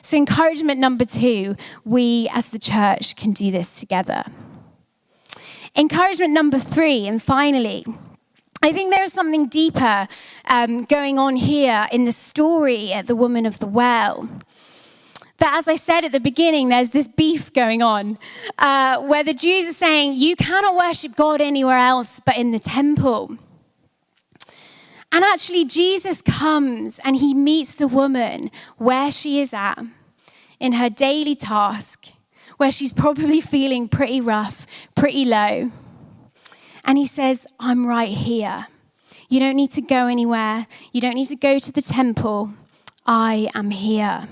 So, 0.00 0.16
encouragement 0.16 0.80
number 0.80 1.04
two 1.04 1.56
we 1.84 2.28
as 2.32 2.48
the 2.48 2.58
church 2.58 3.16
can 3.16 3.32
do 3.32 3.50
this 3.50 3.78
together. 3.78 4.24
Encouragement 5.76 6.32
number 6.32 6.58
three, 6.58 7.06
and 7.06 7.22
finally, 7.22 7.84
I 8.62 8.72
think 8.72 8.94
there 8.94 9.04
is 9.04 9.12
something 9.12 9.46
deeper 9.46 10.08
um, 10.46 10.84
going 10.84 11.18
on 11.18 11.36
here 11.36 11.86
in 11.92 12.06
the 12.06 12.12
story 12.12 12.92
at 12.92 13.06
the 13.06 13.16
woman 13.16 13.44
of 13.44 13.58
the 13.58 13.66
well 13.66 14.28
that, 15.38 15.56
as 15.56 15.68
I 15.68 15.76
said 15.76 16.04
at 16.04 16.12
the 16.12 16.20
beginning, 16.20 16.68
there's 16.68 16.90
this 16.90 17.08
beef 17.08 17.52
going 17.52 17.82
on 17.82 18.18
uh, 18.58 19.00
where 19.00 19.24
the 19.24 19.34
Jews 19.34 19.68
are 19.68 19.72
saying, 19.72 20.14
You 20.14 20.36
cannot 20.36 20.76
worship 20.76 21.16
God 21.16 21.40
anywhere 21.40 21.78
else 21.78 22.20
but 22.20 22.36
in 22.36 22.52
the 22.52 22.58
temple. 22.58 23.36
And 25.10 25.24
actually, 25.24 25.64
Jesus 25.64 26.22
comes 26.22 26.98
and 27.04 27.16
he 27.16 27.34
meets 27.34 27.74
the 27.74 27.86
woman 27.86 28.50
where 28.78 29.12
she 29.12 29.40
is 29.40 29.54
at 29.54 29.80
in 30.58 30.72
her 30.72 30.90
daily 30.90 31.36
task, 31.36 32.06
where 32.56 32.72
she's 32.72 32.92
probably 32.92 33.40
feeling 33.40 33.88
pretty 33.88 34.20
rough, 34.20 34.66
pretty 34.94 35.24
low. 35.24 35.70
And 36.84 36.98
he 36.98 37.06
says, 37.06 37.46
I'm 37.60 37.86
right 37.86 38.08
here. 38.08 38.66
You 39.28 39.40
don't 39.40 39.56
need 39.56 39.72
to 39.72 39.82
go 39.82 40.06
anywhere. 40.06 40.66
You 40.92 41.00
don't 41.00 41.14
need 41.14 41.28
to 41.28 41.36
go 41.36 41.58
to 41.58 41.72
the 41.72 41.82
temple. 41.82 42.50
I 43.06 43.50
am 43.54 43.70
here. 43.70 44.28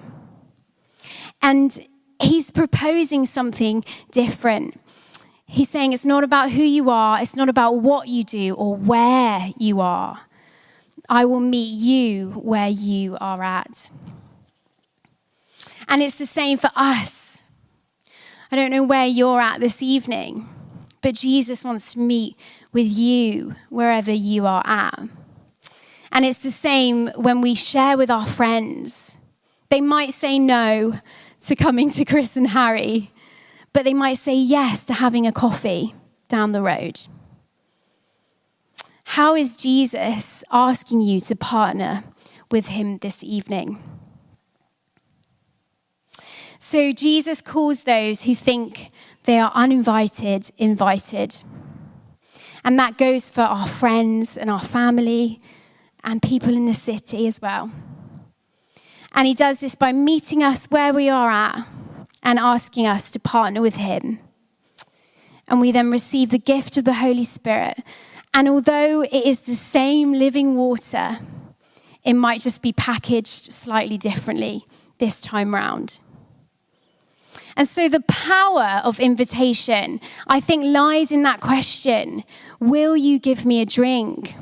And 1.42 1.86
he's 2.20 2.50
proposing 2.50 3.26
something 3.26 3.84
different. 4.10 4.80
He's 5.46 5.68
saying 5.68 5.92
it's 5.92 6.06
not 6.06 6.24
about 6.24 6.50
who 6.50 6.62
you 6.62 6.88
are, 6.88 7.20
it's 7.20 7.36
not 7.36 7.48
about 7.48 7.80
what 7.80 8.08
you 8.08 8.24
do 8.24 8.54
or 8.54 8.76
where 8.76 9.52
you 9.58 9.80
are. 9.80 10.20
I 11.10 11.24
will 11.24 11.40
meet 11.40 11.74
you 11.74 12.30
where 12.30 12.68
you 12.68 13.18
are 13.20 13.42
at. 13.42 13.90
And 15.88 16.00
it's 16.00 16.14
the 16.14 16.26
same 16.26 16.58
for 16.58 16.70
us. 16.74 17.42
I 18.50 18.56
don't 18.56 18.70
know 18.70 18.82
where 18.82 19.06
you're 19.06 19.40
at 19.40 19.60
this 19.60 19.82
evening, 19.82 20.48
but 21.00 21.14
Jesus 21.14 21.64
wants 21.64 21.92
to 21.94 21.98
meet 21.98 22.36
with 22.72 22.86
you 22.86 23.54
wherever 23.68 24.12
you 24.12 24.46
are 24.46 24.62
at. 24.64 25.00
And 26.12 26.24
it's 26.24 26.38
the 26.38 26.50
same 26.50 27.08
when 27.16 27.40
we 27.40 27.54
share 27.54 27.96
with 27.96 28.10
our 28.10 28.26
friends. 28.26 29.18
They 29.70 29.80
might 29.80 30.12
say 30.12 30.38
no 30.38 31.00
to 31.42 31.56
coming 31.56 31.90
to 31.90 32.04
Chris 32.04 32.36
and 32.36 32.48
Harry, 32.48 33.10
but 33.72 33.84
they 33.84 33.94
might 33.94 34.18
say 34.18 34.34
yes 34.34 34.84
to 34.84 34.94
having 34.94 35.26
a 35.26 35.32
coffee 35.32 35.94
down 36.28 36.52
the 36.52 36.62
road. 36.62 37.00
How 39.04 39.34
is 39.34 39.56
Jesus 39.56 40.42
asking 40.50 41.02
you 41.02 41.20
to 41.20 41.36
partner 41.36 42.04
with 42.50 42.68
him 42.68 42.98
this 42.98 43.22
evening? 43.22 43.82
So, 46.58 46.92
Jesus 46.92 47.40
calls 47.40 47.82
those 47.82 48.22
who 48.22 48.34
think 48.34 48.90
they 49.24 49.38
are 49.38 49.50
uninvited 49.54 50.50
invited. 50.56 51.42
And 52.64 52.78
that 52.78 52.96
goes 52.96 53.28
for 53.28 53.42
our 53.42 53.66
friends 53.66 54.36
and 54.36 54.48
our 54.48 54.62
family 54.62 55.40
and 56.04 56.22
people 56.22 56.54
in 56.54 56.66
the 56.66 56.74
city 56.74 57.26
as 57.26 57.40
well. 57.42 57.70
And 59.12 59.26
he 59.26 59.34
does 59.34 59.58
this 59.58 59.74
by 59.74 59.92
meeting 59.92 60.42
us 60.42 60.66
where 60.66 60.92
we 60.92 61.08
are 61.08 61.30
at 61.30 61.66
and 62.22 62.38
asking 62.38 62.86
us 62.86 63.10
to 63.10 63.20
partner 63.20 63.60
with 63.60 63.76
him. 63.76 64.18
And 65.48 65.60
we 65.60 65.72
then 65.72 65.90
receive 65.90 66.30
the 66.30 66.38
gift 66.38 66.76
of 66.76 66.84
the 66.84 66.94
Holy 66.94 67.24
Spirit. 67.24 67.82
And 68.32 68.48
although 68.48 69.02
it 69.02 69.12
is 69.12 69.42
the 69.42 69.54
same 69.54 70.12
living 70.12 70.56
water, 70.56 71.18
it 72.04 72.14
might 72.14 72.40
just 72.40 72.62
be 72.62 72.72
packaged 72.72 73.52
slightly 73.52 73.98
differently 73.98 74.64
this 74.98 75.20
time 75.20 75.54
round. 75.54 76.00
And 77.54 77.68
so 77.68 77.88
the 77.88 78.00
power 78.00 78.80
of 78.82 78.98
invitation, 78.98 80.00
I 80.26 80.40
think, 80.40 80.64
lies 80.64 81.12
in 81.12 81.22
that 81.24 81.40
question 81.40 82.24
Will 82.60 82.96
you 82.96 83.18
give 83.18 83.44
me 83.44 83.60
a 83.60 83.66
drink? 83.66 84.34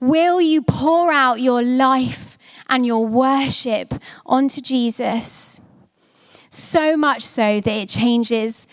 Will 0.00 0.40
you 0.40 0.62
pour 0.62 1.12
out 1.12 1.40
your 1.40 1.62
life 1.62 2.31
and 2.72 2.86
your 2.86 3.06
worship 3.06 3.94
onto 4.24 4.62
Jesus? 4.62 5.60
So 6.48 6.96
much 6.96 7.22
so 7.22 7.60
that 7.60 7.70
it 7.70 7.88
changes 7.88 8.66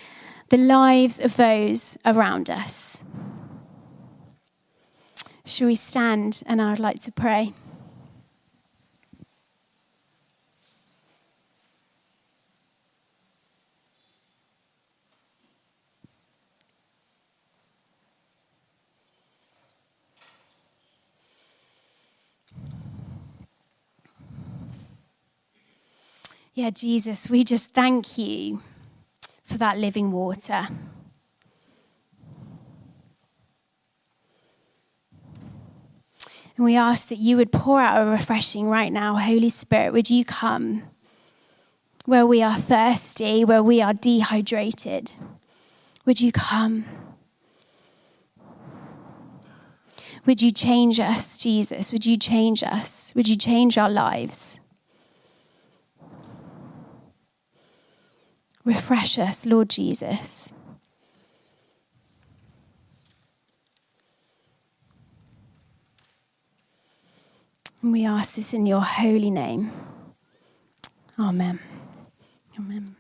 the 0.50 0.58
lives 0.58 1.20
of 1.20 1.36
those 1.36 1.98
around 2.06 2.50
us. 2.50 3.04
Shall 5.46 5.68
we 5.68 5.76
stand 5.76 6.42
and 6.46 6.62
I 6.62 6.72
would 6.72 6.80
like 6.80 7.02
to 7.04 7.12
pray? 7.12 7.54
Yeah, 26.60 26.72
Jesus, 26.72 27.30
we 27.30 27.45
just 27.45 27.69
thank 27.69 28.17
you 28.17 28.60
for 29.45 29.58
that 29.60 29.78
living 29.78 30.12
water. 30.12 30.67
And 36.58 36.65
we 36.65 36.76
ask 36.76 37.08
that 37.08 37.17
you 37.17 37.38
would 37.38 37.54
pour 37.54 37.80
out 37.80 38.06
a 38.06 38.10
refreshing 38.10 38.67
right 38.67 38.91
now. 38.91 39.15
Holy 39.15 39.48
Spirit, 39.48 39.93
would 39.93 40.10
you 40.10 40.26
come 40.26 40.84
where 42.04 42.28
we 42.28 42.43
are 42.43 42.58
thirsty, 42.58 43.45
where 43.45 43.63
we 43.63 43.82
are 43.82 43.93
dehydrated? 43.93 45.13
Would 46.06 46.19
you 46.19 46.34
come? 46.34 46.84
Would 50.26 50.41
you 50.41 50.52
change 50.52 51.00
us, 51.00 51.38
Jesus? 51.38 51.93
Would 51.93 52.06
you 52.06 52.17
change 52.17 52.63
us? 52.63 53.13
Would 53.15 53.30
you 53.30 53.38
change 53.38 53.78
our 53.78 53.89
lives? 53.89 54.60
Refresh 58.65 59.17
us, 59.17 59.45
Lord 59.45 59.69
Jesus. 59.69 60.52
And 67.82 67.93
we 67.93 68.06
ask 68.06 68.36
this 68.36 68.54
in 68.54 68.65
your 68.65 68.82
holy 68.82 69.32
name. 69.32 69.72
Amen. 71.17 71.60
Amen. 72.58 72.95